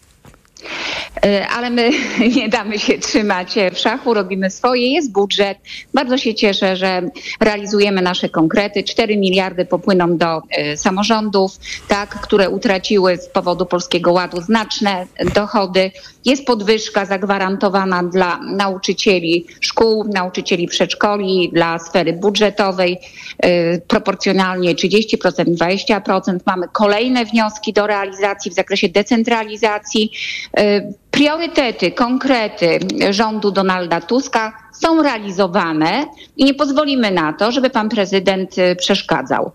E, 1.26 1.48
ale 1.48 1.70
my 1.70 1.90
nie 2.38 2.50
damy 2.50 2.80
się 2.80 2.98
trzymać 2.98 3.56
w 3.74 3.78
szachu, 3.78 4.14
robimy 4.14 4.50
swoje, 4.50 4.94
jest 4.94 5.12
budżet. 5.12 5.58
Bardzo 5.94 6.18
się 6.18 6.36
cieszę, 6.36 6.76
że 6.76 7.02
realizujemy 7.40 8.02
nasze 8.02 8.30
konkrety. 8.30 8.84
4 8.84 9.18
miliardy 9.18 9.66
popłyną 9.66 10.18
do 10.18 10.42
e, 10.50 10.78
samorządów, 10.78 11.52
tak, 11.88 12.10
które 12.10 12.50
utraciły 12.50 13.18
z 13.18 13.28
powodu 13.28 13.66
Polskiego 13.66 14.12
Ładu 14.12 14.42
znaczne 14.42 15.06
dochody. 15.36 15.92
Jest 16.26 16.46
podwyżka 16.46 17.06
zagwarantowana 17.06 18.04
dla 18.04 18.38
nauczycieli 18.38 19.46
szkół, 19.62 20.04
nauczycieli 20.14 20.68
przedszkoli, 20.68 21.50
dla 21.54 21.80
sfery 21.80 22.14
budżetowej 22.14 22.98
e, 23.40 23.78
proporcjonalnie 23.78 24.76
30%, 24.76 25.08
20%. 25.46 26.40
Mamy 26.46 26.68
kolejne 26.74 27.26
wnioski 27.26 27.74
do 27.74 27.88
realizacji 27.88 28.52
w 28.52 28.54
zakresie 28.54 28.90
decentralizacji. 28.90 30.12
E, 30.58 30.94
priorytety, 31.12 31.92
konkrety 31.92 32.80
rządu 33.10 33.52
Donalda 33.52 34.02
Tuska 34.02 34.54
są 34.74 35.04
realizowane 35.04 36.06
i 36.38 36.46
nie 36.46 36.54
pozwolimy 36.54 37.12
na 37.12 37.34
to, 37.34 37.52
żeby 37.52 37.70
pan 37.70 37.90
prezydent 37.90 38.58
e, 38.58 38.76
przeszkadzał. 38.76 39.52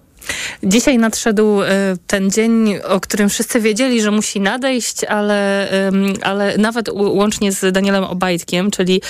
Dzisiaj 0.62 0.98
nadszedł 0.98 1.62
e, 1.62 1.66
ten 2.06 2.30
dzień, 2.30 2.76
o 2.88 3.00
którym 3.00 3.28
wszyscy 3.28 3.60
wiedzieli, 3.60 4.02
że 4.02 4.10
musi 4.10 4.40
nadejść, 4.40 5.04
ale, 5.04 5.68
ale 6.22 6.58
nawet 6.58 6.88
łącznie 6.92 7.52
z 7.52 7.72
Danielem 7.72 8.04
Obajtkiem, 8.04 8.70
czyli 8.70 9.02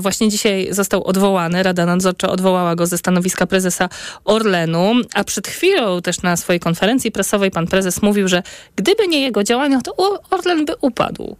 właśnie 0.00 0.28
dzisiaj 0.28 0.68
został 0.70 1.04
odwołany. 1.04 1.62
Rada 1.62 1.86
Nadzorcza 1.86 2.28
odwołała 2.28 2.74
go 2.74 2.86
ze 2.86 2.98
stanowiska 2.98 3.46
prezesa 3.46 3.88
Orlenu, 4.24 4.92
a 5.14 5.24
przed 5.24 5.48
chwilą 5.48 6.02
też 6.02 6.22
na 6.22 6.36
swojej 6.36 6.60
konferencji 6.60 7.12
prasowej 7.12 7.50
pan 7.50 7.66
prezes 7.66 8.02
mówił, 8.02 8.28
że 8.28 8.42
gdyby 8.76 9.08
nie 9.08 9.20
jego 9.20 9.44
działania, 9.44 9.80
to 9.80 10.20
Orlen 10.30 10.64
by 10.64 10.72
upadł. 10.80 11.36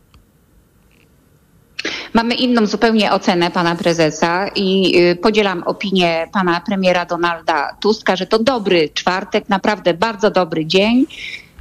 Mamy 2.12 2.35
inną 2.35 2.66
zupełnie 2.66 3.12
ocenę 3.12 3.51
pana 3.51 3.77
prezesa 3.77 4.49
i 4.55 4.99
y, 4.99 5.16
podzielam 5.16 5.62
opinię 5.62 6.29
pana 6.33 6.61
premiera 6.61 7.05
Donalda 7.05 7.77
Tuska, 7.81 8.16
że 8.16 8.27
to 8.27 8.38
dobry 8.38 8.88
czwartek, 8.94 9.49
naprawdę 9.49 9.94
bardzo 9.94 10.31
dobry 10.31 10.66
dzień. 10.66 11.07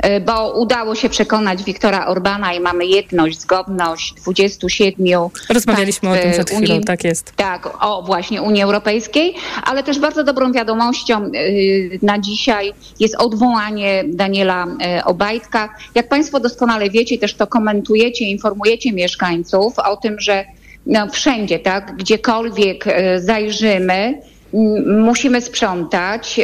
E, 0.03 0.19
bo 0.19 0.59
udało 0.59 0.95
się 0.95 1.09
przekonać 1.09 1.63
Wiktora 1.63 2.07
Orbana 2.07 2.53
i 2.53 2.59
mamy 2.59 2.85
jedność, 2.85 3.39
zgodność 3.39 4.13
27 4.13 5.29
Rozmawialiśmy 5.49 6.09
o 6.09 6.15
tym 6.15 6.31
przed 6.31 6.49
chwilą, 6.49 6.73
Unii, 6.73 6.85
tak 6.85 7.03
jest. 7.03 7.33
Tak, 7.35 7.69
o 7.83 8.03
właśnie 8.03 8.41
Unii 8.41 8.61
Europejskiej, 8.61 9.35
ale 9.63 9.83
też 9.83 9.99
bardzo 9.99 10.23
dobrą 10.23 10.51
wiadomością 10.51 11.25
y, 11.25 11.99
na 12.01 12.19
dzisiaj 12.19 12.73
jest 12.99 13.15
odwołanie 13.15 14.03
Daniela 14.07 14.67
Obajtka. 15.05 15.75
Jak 15.95 16.09
Państwo 16.09 16.39
doskonale 16.39 16.89
wiecie, 16.89 17.17
też 17.17 17.33
to 17.33 17.47
komentujecie, 17.47 18.25
informujecie 18.25 18.93
mieszkańców 18.93 19.79
o 19.79 19.97
tym, 19.97 20.19
że 20.19 20.45
no, 20.85 21.09
wszędzie, 21.09 21.59
tak, 21.59 21.95
gdziekolwiek 21.95 22.85
zajrzymy, 23.17 24.21
musimy 24.85 25.41
sprzątać. 25.41 26.39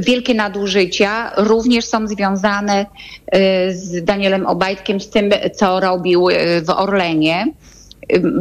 Wielkie 0.00 0.34
nadużycia 0.34 1.32
również 1.36 1.84
są 1.84 2.08
związane 2.08 2.80
y, 2.82 3.38
z 3.74 4.04
Danielem 4.04 4.46
Obajtkiem, 4.46 5.00
z 5.00 5.10
tym, 5.10 5.30
co 5.54 5.80
robił 5.80 6.28
w 6.62 6.70
Orlenie. 6.70 7.46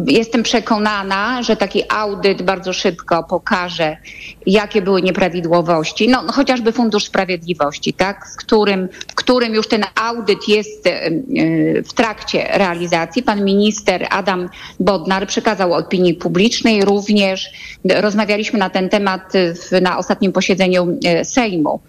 Jestem 0.08 0.44
przekonana, 0.44 1.44
że 1.44 1.56
taki 1.56 1.84
audyt 1.90 2.42
bardzo 2.42 2.74
szybko 2.74 3.24
pokaże, 3.24 3.98
jakie 4.46 4.82
były 4.82 5.02
nieprawidłowości. 5.02 6.10
No, 6.10 6.24
chociażby 6.32 6.72
Fundusz 6.72 7.06
Sprawiedliwości, 7.06 7.94
tak, 7.94 8.28
w, 8.34 8.36
którym, 8.36 8.88
w 9.08 9.16
którym 9.16 9.54
już 9.54 9.68
ten 9.68 9.84
audyt 9.96 10.48
jest 10.48 10.90
w 11.86 11.94
trakcie 11.94 12.48
realizacji. 12.54 13.24
Pan 13.24 13.46
minister 13.46 14.08
Adam 14.10 14.50
Bodnar 14.80 15.28
przekazał 15.28 15.74
opinii 15.74 16.14
publicznej 16.14 16.86
również. 16.86 17.50
Rozmawialiśmy 17.96 18.60
na 18.60 18.70
ten 18.70 18.90
temat 18.90 19.34
w, 19.34 19.82
na 19.82 19.98
ostatnim 19.98 20.32
posiedzeniu 20.32 20.98
e, 21.06 21.26
Sejmu. 21.26 21.80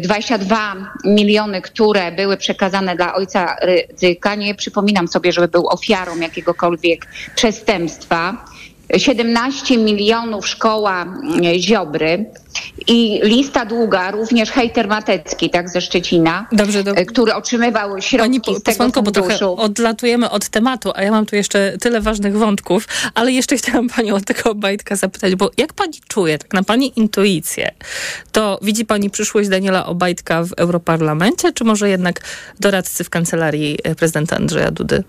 22 0.00 0.76
miliony, 1.04 1.62
które 1.62 2.12
były 2.12 2.36
przekazane 2.36 2.96
dla 2.96 3.14
ojca 3.14 3.56
Rydzyka, 3.62 4.34
nie 4.34 4.54
przypominam 4.54 5.08
sobie, 5.08 5.32
żeby 5.32 5.48
był 5.48 5.68
ofiarą 5.68 6.18
jakiegokolwiek 6.18 7.06
przestępstwa. 7.34 8.44
17 8.96 9.78
milionów 9.78 10.48
szkoła 10.48 11.02
mm, 11.02 11.58
Ziobry 11.58 12.26
i 12.86 13.20
lista 13.22 13.64
długa, 13.64 14.10
również 14.10 14.50
hejter 14.50 14.88
Matecki, 14.88 15.50
tak, 15.50 15.70
ze 15.70 15.80
Szczecina, 15.80 16.46
Dobrze, 16.52 16.84
do... 16.84 16.94
który 17.06 17.34
otrzymywał 17.34 18.00
środki 18.00 18.40
Pani 18.40 18.58
z 18.58 18.62
tego 18.62 18.78
funduszu. 18.78 19.02
bo 19.02 19.10
trochę 19.10 19.48
odlatujemy 19.48 20.30
od 20.30 20.48
tematu, 20.48 20.92
a 20.94 21.02
ja 21.02 21.10
mam 21.10 21.26
tu 21.26 21.36
jeszcze 21.36 21.78
tyle 21.80 22.00
ważnych 22.00 22.36
wątków, 22.36 22.88
ale 23.14 23.32
jeszcze 23.32 23.56
chciałam 23.56 23.88
Panią 23.88 24.14
o 24.14 24.20
tego 24.20 24.50
Obajtka 24.50 24.96
zapytać, 24.96 25.34
bo 25.34 25.50
jak 25.56 25.72
Pani 25.72 25.94
czuje, 26.08 26.38
tak 26.38 26.52
na 26.52 26.62
Pani 26.62 26.92
intuicję, 26.96 27.70
to 28.32 28.58
widzi 28.62 28.84
Pani 28.84 29.10
przyszłość 29.10 29.48
Daniela 29.48 29.86
Obajtka 29.86 30.44
w 30.44 30.52
Europarlamencie, 30.56 31.52
czy 31.52 31.64
może 31.64 31.88
jednak 31.88 32.20
doradcy 32.60 33.04
w 33.04 33.10
kancelarii 33.10 33.78
prezydenta 33.96 34.36
Andrzeja 34.36 34.70
Dudy? 34.70 35.04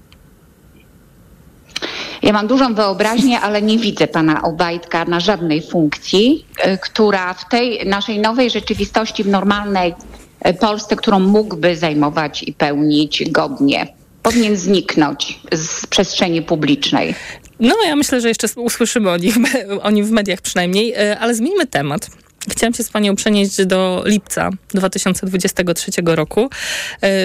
Ja 2.24 2.34
mam 2.34 2.48
dużą 2.48 2.74
wyobraźnię, 2.74 3.40
ale 3.40 3.62
nie 3.62 3.78
widzę 3.78 4.08
pana 4.08 4.42
Obajtka 4.42 5.06
na 5.06 5.20
żadnej 5.20 5.62
funkcji, 5.62 6.46
e, 6.60 6.78
która 6.78 7.34
w 7.34 7.50
tej 7.50 7.88
naszej 7.88 8.20
nowej 8.20 8.50
rzeczywistości, 8.50 9.24
w 9.24 9.28
normalnej 9.28 9.94
e, 10.42 10.54
Polsce, 10.54 10.96
którą 10.96 11.20
mógłby 11.20 11.76
zajmować 11.76 12.44
i 12.44 12.54
pełnić 12.54 13.32
godnie, 13.32 13.88
powinien 14.24 14.58
zniknąć 14.58 15.40
z 15.54 15.86
przestrzeni 15.86 16.42
publicznej. 16.42 17.16
No, 17.60 17.76
ja 17.88 17.96
myślę, 17.96 18.22
że 18.22 18.28
jeszcze 18.28 18.48
usłyszymy 18.56 19.10
o, 19.10 19.18
nich, 19.18 19.36
o 19.82 19.92
nim 19.92 20.06
w 20.06 20.12
mediach 20.12 20.42
przynajmniej, 20.42 20.94
e, 20.94 21.20
ale 21.20 21.36
zmieńmy 21.36 21.68
temat. 21.68 22.10
Chciałam 22.50 22.74
się 22.74 22.84
z 22.84 22.90
Panią 22.90 23.16
przenieść 23.16 23.66
do 23.66 24.04
lipca 24.06 24.50
2023 24.74 25.92
roku, 26.06 26.50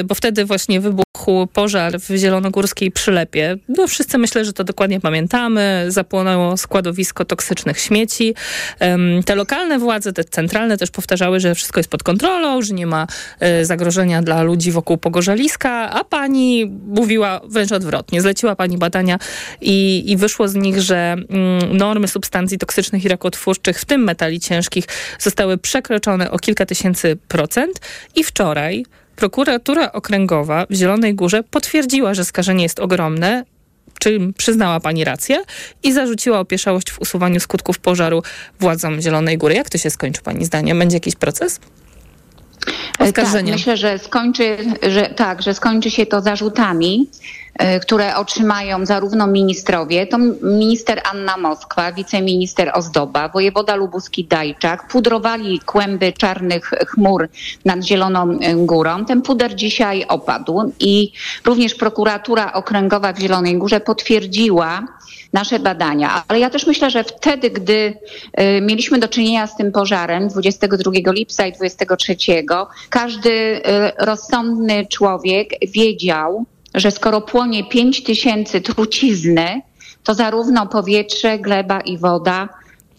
bo 0.04 0.14
wtedy 0.14 0.44
właśnie 0.44 0.80
wybuchł 0.80 1.04
pożar 1.52 2.00
w 2.00 2.16
zielonogórskiej 2.16 2.90
przylepie. 2.90 3.56
No, 3.68 3.86
wszyscy 3.86 4.18
myślę, 4.18 4.44
że 4.44 4.52
to 4.52 4.64
dokładnie 4.64 5.00
pamiętamy. 5.00 5.86
Zapłonęło 5.88 6.56
składowisko 6.56 7.24
toksycznych 7.24 7.80
śmieci. 7.80 8.34
Te 9.26 9.34
lokalne 9.34 9.78
władze, 9.78 10.12
te 10.12 10.24
centralne 10.24 10.78
też 10.78 10.90
powtarzały, 10.90 11.40
że 11.40 11.54
wszystko 11.54 11.80
jest 11.80 11.90
pod 11.90 12.02
kontrolą, 12.02 12.62
że 12.62 12.74
nie 12.74 12.86
ma 12.86 13.06
e, 13.40 13.64
zagrożenia 13.64 14.22
dla 14.22 14.42
ludzi 14.42 14.72
wokół 14.72 14.98
pogorzeliska, 14.98 15.90
a 15.90 16.04
pani 16.04 16.66
mówiła 16.86 17.40
wręcz 17.44 17.72
odwrotnie. 17.72 18.20
Zleciła 18.20 18.56
pani 18.56 18.78
badania 18.78 19.18
i, 19.60 20.04
i 20.12 20.16
wyszło 20.16 20.48
z 20.48 20.54
nich, 20.54 20.80
że 20.80 20.96
mm, 21.12 21.76
normy 21.76 22.08
substancji 22.08 22.58
toksycznych 22.58 23.04
i 23.04 23.08
rakotwórczych, 23.08 23.80
w 23.80 23.84
tym 23.84 24.04
metali 24.04 24.40
ciężkich, 24.40 24.84
zostały 25.18 25.58
przekroczone 25.58 26.30
o 26.30 26.38
kilka 26.38 26.66
tysięcy 26.66 27.16
procent 27.28 27.80
i 28.14 28.24
wczoraj 28.24 28.84
Prokuratura 29.16 29.92
Okręgowa 29.92 30.66
w 30.70 30.74
Zielonej 30.74 31.14
Górze 31.14 31.42
potwierdziła, 31.42 32.14
że 32.14 32.24
skażenie 32.24 32.62
jest 32.62 32.80
ogromne, 32.80 33.44
czym 33.98 34.34
przyznała 34.34 34.80
pani 34.80 35.04
rację 35.04 35.42
i 35.82 35.92
zarzuciła 35.92 36.40
opieszałość 36.40 36.90
w 36.90 37.00
usuwaniu 37.00 37.40
skutków 37.40 37.78
pożaru 37.78 38.22
władzom 38.60 39.00
Zielonej 39.00 39.38
Góry. 39.38 39.54
Jak 39.54 39.70
to 39.70 39.78
się 39.78 39.90
skończy 39.90 40.22
pani 40.22 40.44
zdaniem? 40.44 40.78
Będzie 40.78 40.96
jakiś 40.96 41.16
proces? 41.16 41.60
Oskarżenie. 42.98 43.52
Tak, 43.52 43.58
myślę, 43.58 43.76
że 43.76 43.98
skończy, 43.98 44.56
że 44.82 45.02
tak, 45.02 45.42
że 45.42 45.54
skończy 45.54 45.90
się 45.90 46.06
to 46.06 46.20
zarzutami. 46.20 47.08
E, 47.58 47.80
które 47.80 48.16
otrzymają 48.16 48.86
zarówno 48.86 49.26
ministrowie, 49.26 50.06
to 50.06 50.18
minister 50.42 51.00
Anna 51.12 51.36
Moskwa, 51.36 51.92
wiceminister 51.92 52.70
Ozdoba, 52.74 53.28
wojewoda 53.28 53.74
lubuski 53.76 54.24
Dajczak, 54.24 54.88
pudrowali 54.88 55.60
kłęby 55.60 56.12
czarnych 56.12 56.70
chmur 56.86 57.28
nad 57.64 57.84
Zieloną 57.84 58.38
Górą. 58.56 59.04
Ten 59.04 59.22
puder 59.22 59.54
dzisiaj 59.54 60.04
opadł 60.08 60.72
i 60.80 61.12
również 61.44 61.74
prokuratura 61.74 62.52
okręgowa 62.52 63.12
w 63.12 63.18
Zielonej 63.18 63.58
Górze 63.58 63.80
potwierdziła, 63.80 64.82
nasze 65.32 65.58
badania. 65.58 66.24
Ale 66.28 66.40
ja 66.40 66.50
też 66.50 66.66
myślę, 66.66 66.90
że 66.90 67.04
wtedy, 67.04 67.50
gdy 67.50 67.94
y, 68.40 68.60
mieliśmy 68.60 68.98
do 68.98 69.08
czynienia 69.08 69.46
z 69.46 69.56
tym 69.56 69.72
pożarem 69.72 70.28
22 70.28 71.12
lipca 71.12 71.46
i 71.46 71.52
23, 71.52 72.16
każdy 72.90 73.30
y, 73.30 73.60
rozsądny 73.98 74.86
człowiek 74.86 75.48
wiedział, 75.62 76.46
że 76.74 76.90
skoro 76.90 77.20
płonie 77.20 77.64
5 77.64 78.02
tysięcy 78.02 78.60
trucizny, 78.60 79.62
to 80.04 80.14
zarówno 80.14 80.66
powietrze, 80.66 81.38
gleba 81.38 81.80
i 81.80 81.98
woda 81.98 82.48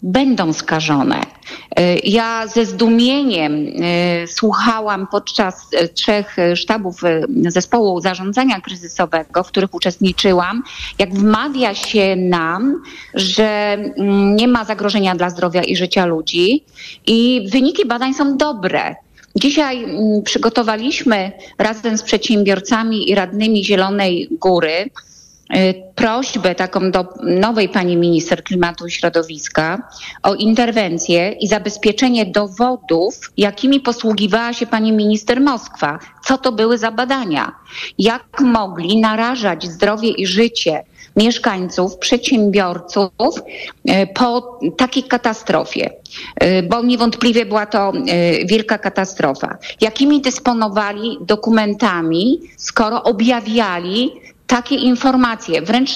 będą 0.02 0.52
skażone. 0.52 1.20
Y, 1.20 2.00
ja 2.04 2.46
ze 2.46 2.64
zdumieniem 2.64 3.52
y, 3.52 4.24
słuchałam 4.26 5.06
podczas 5.06 5.72
y, 5.72 5.88
trzech 5.88 6.36
sztabów 6.54 7.00
zespołu 7.48 8.00
zarządzania 8.00 8.60
kryzysowego, 8.60 9.42
w 9.42 9.48
których 9.48 9.74
uczestniczyłam, 9.74 10.62
jak 10.98 11.14
wmawia 11.14 11.74
się 11.74 12.16
nam, 12.16 12.82
że 13.14 13.72
mm, 13.72 14.36
nie 14.36 14.48
ma 14.48 14.64
zagrożenia 14.64 15.14
dla 15.14 15.30
zdrowia 15.30 15.62
i 15.62 15.76
życia 15.76 16.06
ludzi 16.06 16.64
i 17.06 17.48
wyniki 17.52 17.86
badań 17.86 18.14
są 18.14 18.36
dobre. 18.36 18.94
Dzisiaj 19.36 19.84
mm, 19.84 20.22
przygotowaliśmy 20.22 21.32
razem 21.58 21.98
z 21.98 22.02
przedsiębiorcami 22.02 23.10
i 23.10 23.14
radnymi 23.14 23.64
Zielonej 23.64 24.28
Góry 24.30 24.90
prośbę 25.94 26.54
taką 26.54 26.90
do 26.90 27.08
nowej 27.22 27.68
pani 27.68 27.96
minister 27.96 28.44
klimatu 28.44 28.86
i 28.86 28.90
środowiska 28.90 29.88
o 30.22 30.34
interwencję 30.34 31.32
i 31.32 31.48
zabezpieczenie 31.48 32.26
dowodów, 32.26 33.32
jakimi 33.36 33.80
posługiwała 33.80 34.52
się 34.52 34.66
pani 34.66 34.92
minister 34.92 35.40
Moskwa. 35.40 35.98
Co 36.24 36.38
to 36.38 36.52
były 36.52 36.78
za 36.78 36.90
badania? 36.90 37.52
Jak 37.98 38.40
mogli 38.40 38.96
narażać 38.96 39.64
zdrowie 39.64 40.08
i 40.10 40.26
życie 40.26 40.84
mieszkańców, 41.16 41.98
przedsiębiorców 41.98 43.10
e, 43.84 44.06
po 44.06 44.58
takiej 44.76 45.02
katastrofie, 45.02 45.90
e, 46.36 46.62
bo 46.62 46.82
niewątpliwie 46.82 47.46
była 47.46 47.66
to 47.66 47.92
wielka 48.46 48.78
katastrofa. 48.78 49.58
Jakimi 49.80 50.20
dysponowali 50.20 51.18
dokumentami, 51.20 52.40
skoro 52.56 53.02
objawiali 53.02 54.10
takie 54.46 54.76
informacje. 54.76 55.62
Wręcz 55.62 55.90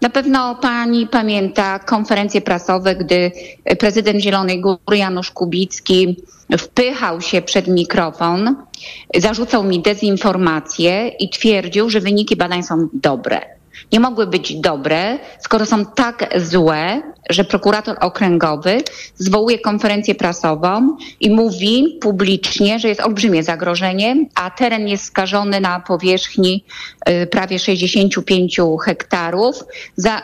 na 0.00 0.10
pewno 0.10 0.54
pani 0.54 1.06
pamięta 1.06 1.78
konferencje 1.78 2.40
prasowe, 2.40 2.96
gdy 2.96 3.32
prezydent 3.78 4.20
Zielonej 4.20 4.60
Góry 4.60 4.96
Janusz 4.96 5.30
Kubicki 5.30 6.16
wpychał 6.58 7.20
się 7.20 7.42
przed 7.42 7.68
mikrofon, 7.68 8.56
zarzucał 9.16 9.64
mi 9.64 9.80
dezinformację 9.80 11.08
i 11.08 11.28
twierdził, 11.28 11.90
że 11.90 12.00
wyniki 12.00 12.36
badań 12.36 12.62
są 12.62 12.88
dobre 12.92 13.54
nie 13.94 14.00
mogły 14.00 14.26
być 14.26 14.54
dobre, 14.54 15.18
skoro 15.40 15.66
są 15.66 15.86
tak 15.86 16.28
złe, 16.36 17.02
że 17.30 17.44
prokurator 17.44 17.96
okręgowy 18.00 18.82
zwołuje 19.16 19.58
konferencję 19.58 20.14
prasową 20.14 20.96
i 21.20 21.30
mówi 21.30 21.98
publicznie, 22.00 22.78
że 22.78 22.88
jest 22.88 23.00
olbrzymie 23.00 23.42
zagrożenie, 23.42 24.26
a 24.34 24.50
teren 24.50 24.88
jest 24.88 25.04
skażony 25.04 25.60
na 25.60 25.80
powierzchni 25.80 26.64
y, 27.08 27.26
prawie 27.26 27.58
65 27.58 28.60
hektarów. 28.84 29.56
Za, 29.96 30.22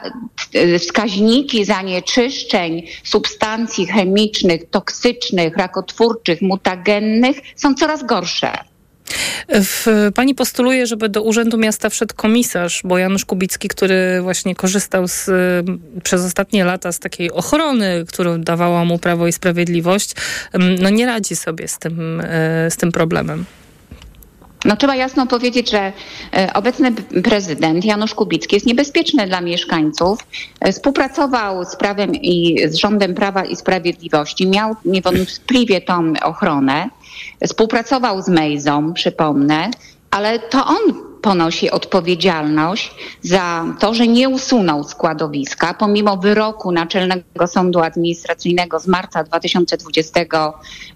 y, 0.54 0.78
wskaźniki 0.78 1.64
zanieczyszczeń 1.64 2.86
substancji 3.04 3.86
chemicznych, 3.86 4.70
toksycznych, 4.70 5.56
rakotwórczych, 5.56 6.42
mutagennych 6.42 7.36
są 7.56 7.74
coraz 7.74 8.06
gorsze. 8.06 8.69
Pani 10.14 10.34
postuluje, 10.34 10.86
żeby 10.86 11.08
do 11.08 11.22
Urzędu 11.22 11.58
Miasta 11.58 11.90
wszedł 11.90 12.14
komisarz, 12.16 12.80
bo 12.84 12.98
Janusz 12.98 13.24
Kubicki, 13.24 13.68
który 13.68 14.20
właśnie 14.22 14.54
korzystał 14.54 15.08
z, 15.08 15.30
przez 16.04 16.24
ostatnie 16.24 16.64
lata 16.64 16.92
z 16.92 16.98
takiej 16.98 17.32
ochrony, 17.32 18.04
którą 18.08 18.40
dawała 18.40 18.84
mu 18.84 18.98
Prawo 18.98 19.26
i 19.26 19.32
Sprawiedliwość, 19.32 20.14
no 20.80 20.90
nie 20.90 21.06
radzi 21.06 21.36
sobie 21.36 21.68
z 21.68 21.78
tym, 21.78 22.20
e, 22.24 22.70
z 22.70 22.76
tym 22.76 22.92
problemem. 22.92 23.44
No 24.64 24.76
trzeba 24.76 24.96
jasno 24.96 25.26
powiedzieć, 25.26 25.70
że 25.70 25.92
e, 26.36 26.52
obecny 26.54 26.92
prezydent 27.24 27.84
Janusz 27.84 28.14
Kubicki 28.14 28.56
jest 28.56 28.66
niebezpieczny 28.66 29.26
dla 29.26 29.40
mieszkańców. 29.40 30.18
E, 30.60 30.72
współpracował 30.72 31.64
z 31.64 31.76
prawem 31.76 32.14
i 32.14 32.58
z 32.68 32.74
rządem 32.74 33.14
Prawa 33.14 33.44
i 33.44 33.56
Sprawiedliwości, 33.56 34.46
miał 34.46 34.76
niewątpliwie 34.84 35.80
tą 35.80 36.12
ochronę. 36.22 36.88
Współpracował 37.46 38.22
z 38.22 38.28
Mejzą, 38.28 38.92
przypomnę, 38.92 39.70
ale 40.10 40.38
to 40.38 40.66
on 40.66 41.09
ponosi 41.22 41.70
odpowiedzialność 41.70 42.94
za 43.22 43.64
to, 43.78 43.94
że 43.94 44.08
nie 44.08 44.28
usunął 44.28 44.84
składowiska, 44.84 45.74
pomimo 45.74 46.16
wyroku 46.16 46.72
Naczelnego 46.72 47.46
Sądu 47.46 47.80
Administracyjnego 47.80 48.80
z 48.80 48.86
marca 48.86 49.24
2020 49.24 50.20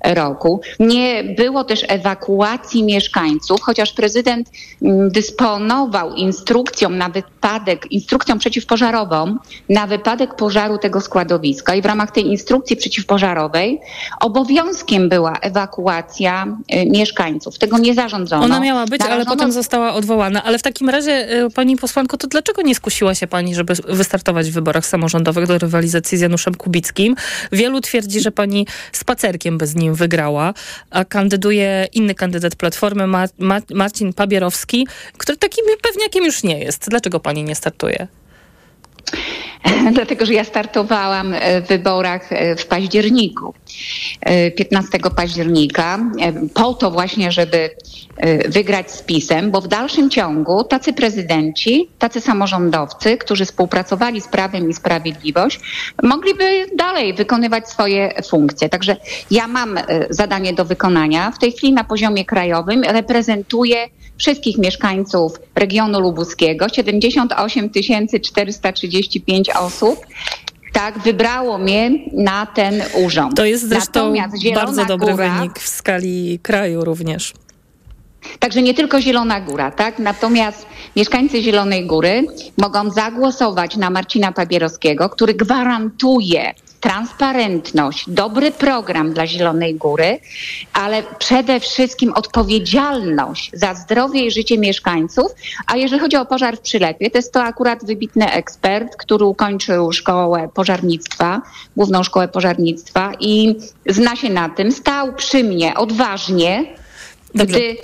roku. 0.04 0.60
Nie 0.80 1.24
było 1.24 1.64
też 1.64 1.84
ewakuacji 1.88 2.84
mieszkańców, 2.84 3.60
chociaż 3.62 3.92
prezydent 3.92 4.50
mm, 4.82 5.10
dysponował 5.10 6.14
instrukcją 6.14 6.88
na 6.88 7.08
wypadek, 7.08 7.92
instrukcją 7.92 8.38
przeciwpożarową 8.38 9.36
na 9.68 9.86
wypadek 9.86 10.34
pożaru 10.34 10.78
tego 10.78 11.00
składowiska 11.00 11.74
i 11.74 11.82
w 11.82 11.86
ramach 11.86 12.10
tej 12.10 12.26
instrukcji 12.26 12.76
przeciwpożarowej 12.76 13.80
obowiązkiem 14.20 15.08
była 15.08 15.32
ewakuacja 15.40 16.46
y, 16.74 16.86
mieszkańców. 16.90 17.58
Tego 17.58 17.78
nie 17.78 17.94
zarządzono. 17.94 18.44
Ona 18.44 18.60
miała 18.60 18.86
być, 18.86 19.02
ale 19.02 19.24
potem 19.24 19.52
została 19.52 19.92
odwołana. 19.92 20.13
Ale 20.22 20.58
w 20.58 20.62
takim 20.62 20.88
razie, 20.88 21.44
y, 21.44 21.50
pani 21.50 21.76
posłanko, 21.76 22.16
to 22.16 22.26
dlaczego 22.26 22.62
nie 22.62 22.74
skusiła 22.74 23.14
się 23.14 23.26
pani, 23.26 23.54
żeby 23.54 23.74
wystartować 23.88 24.50
w 24.50 24.54
wyborach 24.54 24.86
samorządowych 24.86 25.46
do 25.46 25.58
rywalizacji 25.58 26.18
z 26.18 26.20
Januszem 26.20 26.54
Kubickim? 26.54 27.14
Wielu 27.52 27.80
twierdzi, 27.80 28.20
że 28.20 28.30
pani 28.30 28.66
spacerkiem 28.92 29.58
bez 29.58 29.74
nim 29.74 29.94
wygrała, 29.94 30.54
a 30.90 31.04
kandyduje 31.04 31.86
inny 31.92 32.14
kandydat 32.14 32.56
Platformy, 32.56 33.06
Mar 33.06 33.28
Mar 33.38 33.62
Marcin 33.74 34.12
Pabierowski, 34.12 34.86
który 35.16 35.38
takim 35.38 35.64
pewniakiem 35.82 36.24
już 36.24 36.42
nie 36.42 36.58
jest. 36.58 36.88
Dlaczego 36.88 37.20
pani 37.20 37.44
nie 37.44 37.54
startuje? 37.54 38.08
Dlatego, 39.94 40.26
że 40.26 40.34
ja 40.34 40.44
startowałam 40.44 41.34
w 41.64 41.68
wyborach 41.68 42.32
e, 42.32 42.56
w 42.56 42.66
październiku, 42.66 43.54
15 44.56 44.98
e, 45.04 45.10
października, 45.10 45.98
e, 46.20 46.32
po 46.54 46.74
to 46.74 46.90
właśnie, 46.90 47.32
żeby 47.32 47.70
wygrać 48.48 48.90
z 48.90 49.02
PiSem, 49.02 49.50
bo 49.50 49.60
w 49.60 49.68
dalszym 49.68 50.10
ciągu 50.10 50.64
tacy 50.64 50.92
prezydenci, 50.92 51.88
tacy 51.98 52.20
samorządowcy, 52.20 53.16
którzy 53.16 53.44
współpracowali 53.44 54.20
z 54.20 54.28
Prawem 54.28 54.70
i 54.70 54.74
Sprawiedliwość, 54.74 55.60
mogliby 56.02 56.66
dalej 56.76 57.14
wykonywać 57.14 57.68
swoje 57.68 58.22
funkcje. 58.28 58.68
Także 58.68 58.96
ja 59.30 59.48
mam 59.48 59.78
zadanie 60.10 60.52
do 60.52 60.64
wykonania. 60.64 61.30
W 61.30 61.38
tej 61.38 61.52
chwili 61.52 61.72
na 61.72 61.84
poziomie 61.84 62.24
krajowym 62.24 62.82
reprezentuję 62.82 63.76
wszystkich 64.16 64.58
mieszkańców 64.58 65.32
regionu 65.54 66.00
lubuskiego, 66.00 66.68
78 66.68 67.70
435 68.22 69.50
osób 69.50 70.06
tak, 70.72 70.98
wybrało 70.98 71.58
mnie 71.58 71.90
na 72.12 72.46
ten 72.46 72.82
urząd. 73.04 73.36
To 73.36 73.44
jest 73.44 73.68
zresztą 73.68 74.14
bardzo 74.54 74.84
dobry 74.84 75.12
Góra, 75.12 75.34
wynik 75.34 75.58
w 75.58 75.68
skali 75.68 76.38
kraju 76.42 76.84
również. 76.84 77.32
Także 78.38 78.62
nie 78.62 78.74
tylko 78.74 79.00
Zielona 79.00 79.40
Góra, 79.40 79.70
tak? 79.70 79.98
Natomiast 79.98 80.66
mieszkańcy 80.96 81.42
Zielonej 81.42 81.86
Góry 81.86 82.26
mogą 82.58 82.90
zagłosować 82.90 83.76
na 83.76 83.90
Marcina 83.90 84.32
Pabierowskiego, 84.32 85.08
który 85.08 85.34
gwarantuje 85.34 86.54
transparentność, 86.84 88.10
dobry 88.10 88.50
program 88.50 89.12
dla 89.12 89.26
Zielonej 89.26 89.74
Góry, 89.74 90.18
ale 90.72 91.02
przede 91.18 91.60
wszystkim 91.60 92.12
odpowiedzialność 92.12 93.50
za 93.52 93.74
zdrowie 93.74 94.26
i 94.26 94.30
życie 94.30 94.58
mieszkańców. 94.58 95.26
A 95.66 95.76
jeżeli 95.76 96.00
chodzi 96.00 96.16
o 96.16 96.26
pożar 96.26 96.56
w 96.56 96.60
Przylepie, 96.60 97.10
to 97.10 97.18
jest 97.18 97.32
to 97.32 97.42
akurat 97.42 97.84
wybitny 97.84 98.32
ekspert, 98.32 98.96
który 98.96 99.24
ukończył 99.24 99.92
szkołę 99.92 100.48
pożarnictwa, 100.54 101.42
główną 101.76 102.02
szkołę 102.02 102.28
pożarnictwa 102.28 103.12
i 103.20 103.54
zna 103.86 104.16
się 104.16 104.30
na 104.30 104.48
tym. 104.48 104.72
Stał 104.72 105.12
przy 105.14 105.44
mnie 105.44 105.74
odważnie, 105.74 106.64
Dobrze. 107.34 107.56
gdy 107.56 107.76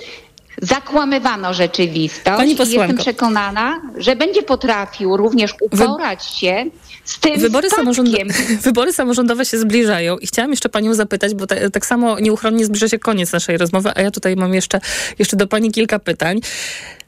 zakłamywano 0.61 1.53
rzeczywistość. 1.53 2.37
Pani 2.37 2.55
posłanko. 2.55 2.81
Jestem 2.81 2.97
przekonana, 2.97 3.81
że 3.97 4.15
będzie 4.15 4.43
potrafił 4.43 5.17
również 5.17 5.55
uporać 5.61 6.25
się 6.25 6.65
z 7.05 7.19
tym 7.19 7.39
wybory, 7.39 7.69
samorząd... 7.69 8.09
wybory 8.63 8.93
samorządowe 8.93 9.45
się 9.45 9.57
zbliżają 9.57 10.17
i 10.17 10.27
chciałam 10.27 10.51
jeszcze 10.51 10.69
panią 10.69 10.93
zapytać, 10.93 11.35
bo 11.35 11.47
ta, 11.47 11.69
tak 11.69 11.85
samo 11.85 12.19
nieuchronnie 12.19 12.65
zbliża 12.65 12.87
się 12.87 12.99
koniec 12.99 13.31
naszej 13.31 13.57
rozmowy, 13.57 13.91
a 13.95 14.01
ja 14.01 14.11
tutaj 14.11 14.35
mam 14.35 14.53
jeszcze, 14.53 14.79
jeszcze 15.19 15.37
do 15.37 15.47
pani 15.47 15.71
kilka 15.71 15.99
pytań. 15.99 16.41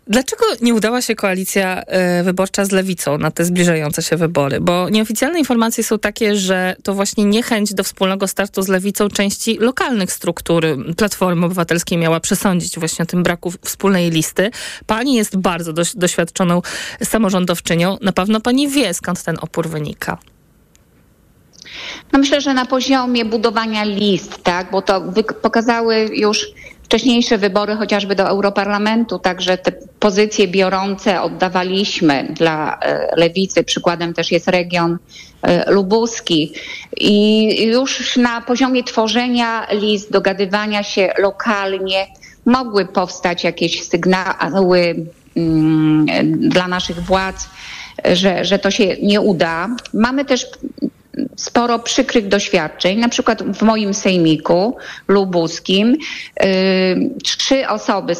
Dlaczego 0.07 0.45
nie 0.61 0.73
udała 0.73 1.01
się 1.01 1.15
koalicja 1.15 1.83
y, 2.19 2.23
wyborcza 2.23 2.65
z 2.65 2.71
lewicą 2.71 3.17
na 3.17 3.31
te 3.31 3.45
zbliżające 3.45 4.01
się 4.01 4.17
wybory? 4.17 4.59
Bo 4.61 4.89
nieoficjalne 4.89 5.39
informacje 5.39 5.83
są 5.83 5.99
takie, 5.99 6.35
że 6.35 6.75
to 6.83 6.93
właśnie 6.93 7.25
niechęć 7.25 7.73
do 7.73 7.83
wspólnego 7.83 8.27
startu 8.27 8.61
z 8.61 8.67
lewicą 8.67 9.09
części 9.09 9.57
lokalnych 9.57 10.11
struktur 10.11 10.65
Platformy 10.97 11.45
Obywatelskiej 11.45 11.97
miała 11.97 12.19
przesądzić 12.19 12.79
właśnie 12.79 13.03
o 13.03 13.05
tym 13.05 13.23
braku 13.23 13.51
wspólnej 13.63 14.11
listy. 14.11 14.51
Pani 14.85 15.15
jest 15.15 15.37
bardzo 15.37 15.73
doś 15.73 15.95
doświadczoną 15.95 16.61
samorządowczynią. 17.03 17.97
Na 18.01 18.11
pewno 18.11 18.39
pani 18.41 18.67
wie, 18.67 18.93
skąd 18.93 19.23
ten 19.23 19.37
opór 19.41 19.69
wynika. 19.69 20.17
No 22.13 22.19
myślę, 22.19 22.41
że 22.41 22.53
na 22.53 22.65
poziomie 22.65 23.25
budowania 23.25 23.83
list, 23.83 24.43
tak, 24.43 24.71
bo 24.71 24.81
to 24.81 25.13
pokazały 25.41 26.09
już 26.13 26.47
wcześniejsze 26.93 27.37
wybory 27.37 27.75
chociażby 27.75 28.15
do 28.15 28.23
Europarlamentu, 28.27 29.19
także 29.19 29.57
te 29.57 29.71
pozycje 29.99 30.47
biorące 30.47 31.21
oddawaliśmy 31.21 32.27
dla 32.29 32.79
e, 32.79 33.15
lewicy. 33.15 33.63
Przykładem 33.63 34.13
też 34.13 34.31
jest 34.31 34.47
region 34.47 34.97
e, 35.41 35.71
lubuski. 35.71 36.53
I 36.97 37.47
już 37.65 38.17
na 38.17 38.41
poziomie 38.41 38.83
tworzenia 38.83 39.67
list, 39.71 40.11
dogadywania 40.11 40.83
się 40.83 41.13
lokalnie 41.17 42.07
mogły 42.45 42.85
powstać 42.85 43.43
jakieś 43.43 43.83
sygnały 43.83 45.05
mm, 45.35 46.05
dla 46.49 46.67
naszych 46.67 46.99
władz, 46.99 47.49
że, 48.13 48.45
że 48.45 48.59
to 48.59 48.71
się 48.71 48.95
nie 49.01 49.21
uda. 49.21 49.69
Mamy 49.93 50.25
też 50.25 50.47
sporo 51.35 51.79
przykrych 51.79 52.27
doświadczeń. 52.27 52.99
Na 52.99 53.09
przykład 53.09 53.43
w 53.43 53.61
moim 53.61 53.93
sejmiku 53.93 54.77
lubuskim 55.07 55.97
yy, 56.39 56.47
trzy 57.23 57.67
osoby, 57.67 58.13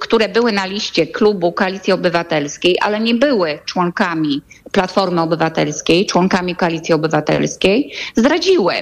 które 0.00 0.28
były 0.28 0.52
na 0.52 0.66
liście 0.66 1.06
klubu 1.06 1.52
Koalicji 1.52 1.92
Obywatelskiej, 1.92 2.76
ale 2.80 3.00
nie 3.00 3.14
były 3.14 3.58
członkami 3.64 4.42
Platformy 4.72 5.20
Obywatelskiej, 5.20 6.06
członkami 6.06 6.56
Koalicji 6.56 6.94
Obywatelskiej, 6.94 7.92
zdradziły. 8.16 8.74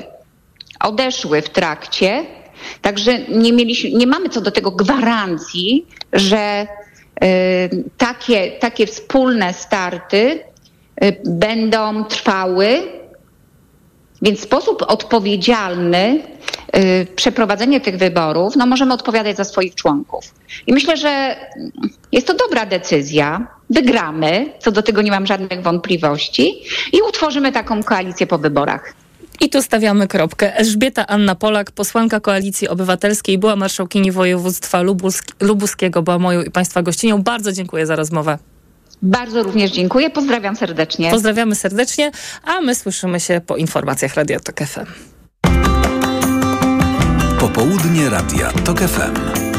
Odeszły 0.81 1.43
w 1.43 1.51
trakcie, 1.51 2.25
także 2.83 3.19
nie, 3.19 3.53
mieliśmy, 3.53 3.91
nie 3.91 4.07
mamy 4.07 4.29
co 4.29 4.41
do 4.41 4.51
tego 4.51 4.71
gwarancji, 4.71 5.87
że 6.13 6.67
yy, 7.21 7.29
takie, 7.99 8.51
takie 8.51 8.87
wspólne 8.87 9.53
starty 9.55 10.39
yy, 11.01 11.17
będą 11.25 12.05
trwały 12.05 12.96
więc 14.23 14.41
sposób 14.41 14.83
odpowiedzialny 14.89 16.23
yy, 16.75 17.07
przeprowadzenie 17.17 17.81
tych 17.81 17.97
wyborów, 17.97 18.57
no 18.57 18.67
możemy 18.67 18.95
odpowiadać 18.95 19.37
za 19.37 19.45
swoich 19.45 19.75
członków. 19.75 20.35
I 20.67 20.73
myślę, 20.73 20.97
że 20.97 21.37
jest 22.13 22.27
to 22.27 22.35
dobra 22.35 22.67
decyzja. 22.67 23.47
Wygramy, 23.71 24.53
co 24.59 24.73
do 24.73 24.83
tego 24.83 25.03
nie 25.03 25.11
mam 25.11 25.27
żadnych 25.27 25.63
wątpliwości 25.63 26.63
i 26.93 27.03
utworzymy 27.09 27.53
taką 27.53 27.83
koalicję 27.83 28.27
po 28.27 28.39
wyborach. 28.39 28.95
I 29.41 29.51
tu 29.51 29.63
stawiamy 29.63 30.09
kropkę. 30.09 30.57
Elżbieta 30.57 31.07
Anna 31.07 31.35
Polak, 31.35 31.71
posłanka 31.71 32.21
Koalicji 32.21 32.69
Obywatelskiej, 32.69 33.39
była 33.39 33.57
marszałkini 33.57 34.13
województwa 34.13 34.83
lubusk 34.83 35.25
lubuskiego, 35.41 36.03
była 36.03 36.19
moją 36.19 36.43
i 36.43 36.51
Państwa 36.51 36.83
gościnią. 36.83 37.23
Bardzo 37.23 37.53
dziękuję 37.53 37.87
za 37.87 37.97
rozmowę. 37.97 38.39
Bardzo 39.03 39.43
również 39.43 39.71
dziękuję. 39.71 40.11
Pozdrawiam 40.11 40.57
serdecznie. 40.57 41.11
Pozdrawiamy 41.11 41.55
serdecznie, 41.55 42.11
a 42.45 42.61
my 42.61 42.75
słyszymy 42.75 43.21
się 43.21 43.41
po 43.47 43.57
informacjach 43.57 44.15
Radio 44.15 44.41
Tok 44.41 44.61
FM. 44.61 44.87
Popołudnie 47.41 48.11
Radia 48.11 48.53
Tok 48.65 48.81
FM. 48.81 49.56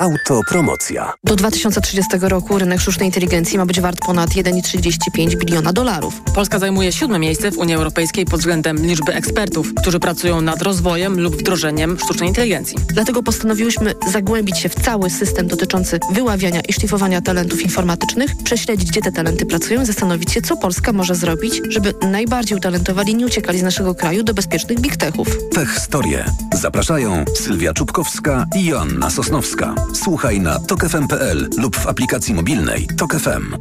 Autopromocja. 0.00 1.12
Do 1.24 1.36
2030 1.36 2.10
roku 2.20 2.58
rynek 2.58 2.80
sztucznej 2.80 3.08
inteligencji 3.08 3.58
ma 3.58 3.66
być 3.66 3.80
wart 3.80 3.98
ponad 4.06 4.30
1,35 4.30 5.36
biliona 5.36 5.72
dolarów. 5.72 6.20
Polska 6.34 6.58
zajmuje 6.58 6.92
siódme 6.92 7.18
miejsce 7.18 7.50
w 7.50 7.58
Unii 7.58 7.74
Europejskiej 7.74 8.24
pod 8.24 8.40
względem 8.40 8.86
liczby 8.86 9.14
ekspertów, 9.14 9.74
którzy 9.74 10.00
pracują 10.00 10.40
nad 10.40 10.62
rozwojem 10.62 11.20
lub 11.20 11.36
wdrożeniem 11.36 11.98
sztucznej 11.98 12.28
inteligencji. 12.28 12.76
Dlatego 12.88 13.22
postanowiłyśmy 13.22 13.94
zagłębić 14.12 14.58
się 14.58 14.68
w 14.68 14.74
cały 14.74 15.10
system 15.10 15.46
dotyczący 15.46 16.00
wyławiania 16.12 16.60
i 16.60 16.72
szlifowania 16.72 17.20
talentów 17.20 17.62
informatycznych, 17.62 18.30
prześledzić, 18.44 18.90
gdzie 18.90 19.00
te 19.00 19.12
talenty 19.12 19.46
pracują 19.46 19.82
i 19.82 19.86
zastanowić 19.86 20.32
się, 20.32 20.42
co 20.42 20.56
Polska 20.56 20.92
może 20.92 21.14
zrobić, 21.14 21.62
żeby 21.68 21.94
najbardziej 22.10 22.58
utalentowali 22.58 23.14
nie 23.14 23.26
uciekali 23.26 23.58
z 23.58 23.62
naszego 23.62 23.94
kraju 23.94 24.22
do 24.22 24.34
bezpiecznych 24.34 24.80
big 24.80 24.96
techów. 24.96 25.28
Tech 25.54 25.78
Storie. 25.78 26.24
Zapraszają 26.54 27.24
Sylwia 27.34 27.72
Czubkowska 27.72 28.46
i 28.56 28.64
Joanna 28.64 29.10
Sosnowska. 29.10 29.74
Słuchaj 29.92 30.40
na 30.40 30.58
tokefm.pl 30.58 31.48
lub 31.58 31.76
w 31.76 31.86
aplikacji 31.86 32.34
mobilnej 32.34 32.88
Tok 32.98 33.14
FM. 33.14 33.56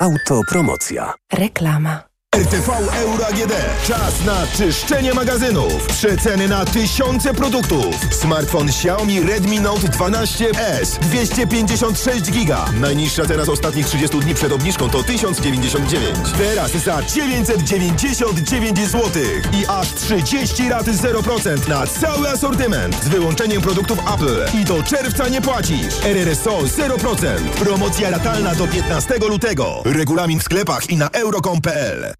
Autopromocja. 0.00 1.14
Reklama. 1.32 2.09
RTV 2.36 2.72
Euro 3.02 3.26
AGD. 3.26 3.52
Czas 3.86 4.24
na 4.24 4.46
czyszczenie 4.46 5.14
magazynów. 5.14 5.86
Przeceny 5.86 6.48
na 6.48 6.64
tysiące 6.64 7.34
produktów. 7.34 7.96
Smartfon 8.10 8.68
Xiaomi 8.68 9.22
Redmi 9.22 9.60
Note 9.60 9.88
12S 9.88 10.98
256 10.98 12.30
giga. 12.30 12.64
Najniższa 12.80 13.26
teraz 13.26 13.48
ostatnich 13.48 13.86
30 13.86 14.20
dni 14.20 14.34
przed 14.34 14.52
obniżką 14.52 14.90
to 14.90 15.02
1099. 15.02 16.16
Teraz 16.38 16.70
za 16.72 17.02
999 17.02 18.78
zł. 18.78 19.22
I 19.52 19.66
aż 19.66 19.94
30 19.94 20.68
raty 20.68 20.92
0% 20.92 21.68
na 21.68 21.86
cały 21.86 22.28
asortyment. 22.28 23.04
Z 23.04 23.08
wyłączeniem 23.08 23.62
produktów 23.62 23.98
Apple. 24.14 24.58
I 24.60 24.64
do 24.64 24.82
czerwca 24.82 25.28
nie 25.28 25.40
płacisz. 25.40 26.04
RRSO 26.04 26.58
0%. 26.58 27.26
Promocja 27.58 28.10
ratalna 28.10 28.54
do 28.54 28.68
15 28.68 29.14
lutego. 29.28 29.82
Regulamin 29.84 30.40
w 30.40 30.42
sklepach 30.42 30.90
i 30.90 30.96
na 30.96 31.08
euro.com.pl. 31.10 32.19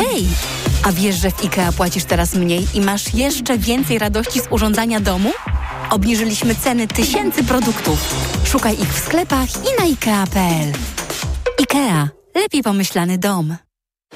Hej! 0.00 0.26
A 0.82 0.92
wiesz, 0.92 1.16
że 1.16 1.30
w 1.30 1.44
IKEA 1.44 1.72
płacisz 1.76 2.04
teraz 2.04 2.34
mniej 2.34 2.66
i 2.74 2.80
masz 2.80 3.14
jeszcze 3.14 3.58
więcej 3.58 3.98
radości 3.98 4.40
z 4.40 4.46
urządzania 4.50 5.00
domu? 5.00 5.30
Obniżyliśmy 5.90 6.54
ceny 6.54 6.86
tysięcy 6.86 7.44
produktów. 7.44 8.14
Szukaj 8.44 8.74
ich 8.74 8.94
w 8.94 8.98
sklepach 8.98 9.48
i 9.48 9.78
na 9.78 9.84
IKEA.pl. 9.84 10.72
IKEA. 11.60 12.08
Lepiej 12.34 12.62
pomyślany 12.62 13.18
dom. 13.18 13.56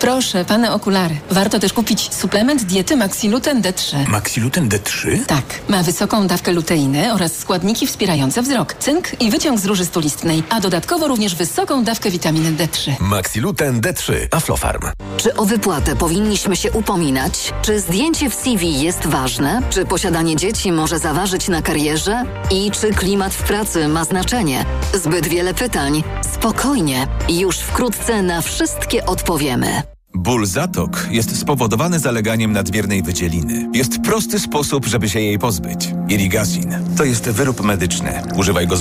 Proszę, 0.04 0.44
pane 0.44 0.72
okulary. 0.72 1.16
Warto 1.30 1.58
też 1.58 1.72
kupić 1.72 2.14
suplement 2.14 2.62
diety 2.64 2.96
Maxiluten 2.96 3.62
D3. 3.62 4.08
Maxiluten 4.08 4.68
D3? 4.68 5.24
Tak. 5.26 5.44
Ma 5.68 5.82
wysoką 5.82 6.26
dawkę 6.26 6.52
luteiny 6.52 7.12
oraz 7.14 7.36
składniki 7.38 7.86
wspierające 7.86 8.42
wzrok, 8.42 8.74
cynk 8.74 9.20
i 9.22 9.30
wyciąg 9.30 9.58
z 9.60 9.64
róży 9.66 9.84
stulistnej, 9.84 10.42
a 10.50 10.60
dodatkowo 10.60 11.08
również 11.08 11.34
wysoką 11.34 11.84
dawkę 11.84 12.10
witaminy 12.10 12.52
D3. 12.52 12.92
Maxiluten 13.00 13.80
D3. 13.80 14.12
Aflofarm. 14.30 14.80
Czy 15.16 15.34
o 15.36 15.44
wypłatę 15.44 15.96
powinniśmy 15.96 16.56
się 16.56 16.72
upominać? 16.72 17.52
Czy 17.62 17.80
zdjęcie 17.80 18.30
w 18.30 18.34
CV 18.34 18.80
jest 18.80 19.06
ważne? 19.06 19.60
Czy 19.70 19.84
posiadanie 19.86 20.36
dzieci 20.36 20.72
może 20.72 20.98
zaważyć 20.98 21.48
na 21.48 21.62
karierze? 21.62 22.24
I 22.50 22.70
czy 22.70 22.90
klimat 22.94 23.34
w 23.34 23.42
pracy 23.42 23.88
ma 23.88 24.04
znaczenie? 24.04 24.64
Zbyt 24.94 25.26
wiele 25.26 25.54
pytań. 25.54 26.02
Spokojnie. 26.34 27.06
Już 27.28 27.58
wkrótce 27.58 28.22
na 28.22 28.40
wszystkie 28.40 29.06
odpowiemy. 29.06 29.83
Ból 30.16 30.46
zatok 30.46 31.08
jest 31.10 31.38
spowodowany 31.38 31.98
zaleganiem 31.98 32.52
nadmiernej 32.52 33.02
wydzieliny. 33.02 33.68
Jest 33.72 34.00
prosty 34.02 34.38
sposób, 34.38 34.86
żeby 34.86 35.08
się 35.08 35.20
jej 35.20 35.38
pozbyć. 35.38 35.88
Irrigasin 36.08 36.74
to 36.96 37.04
jest 37.04 37.30
wyrób 37.30 37.64
medyczny. 37.64 38.22
Używaj 38.36 38.66
go 38.66 38.70
z 38.70 38.72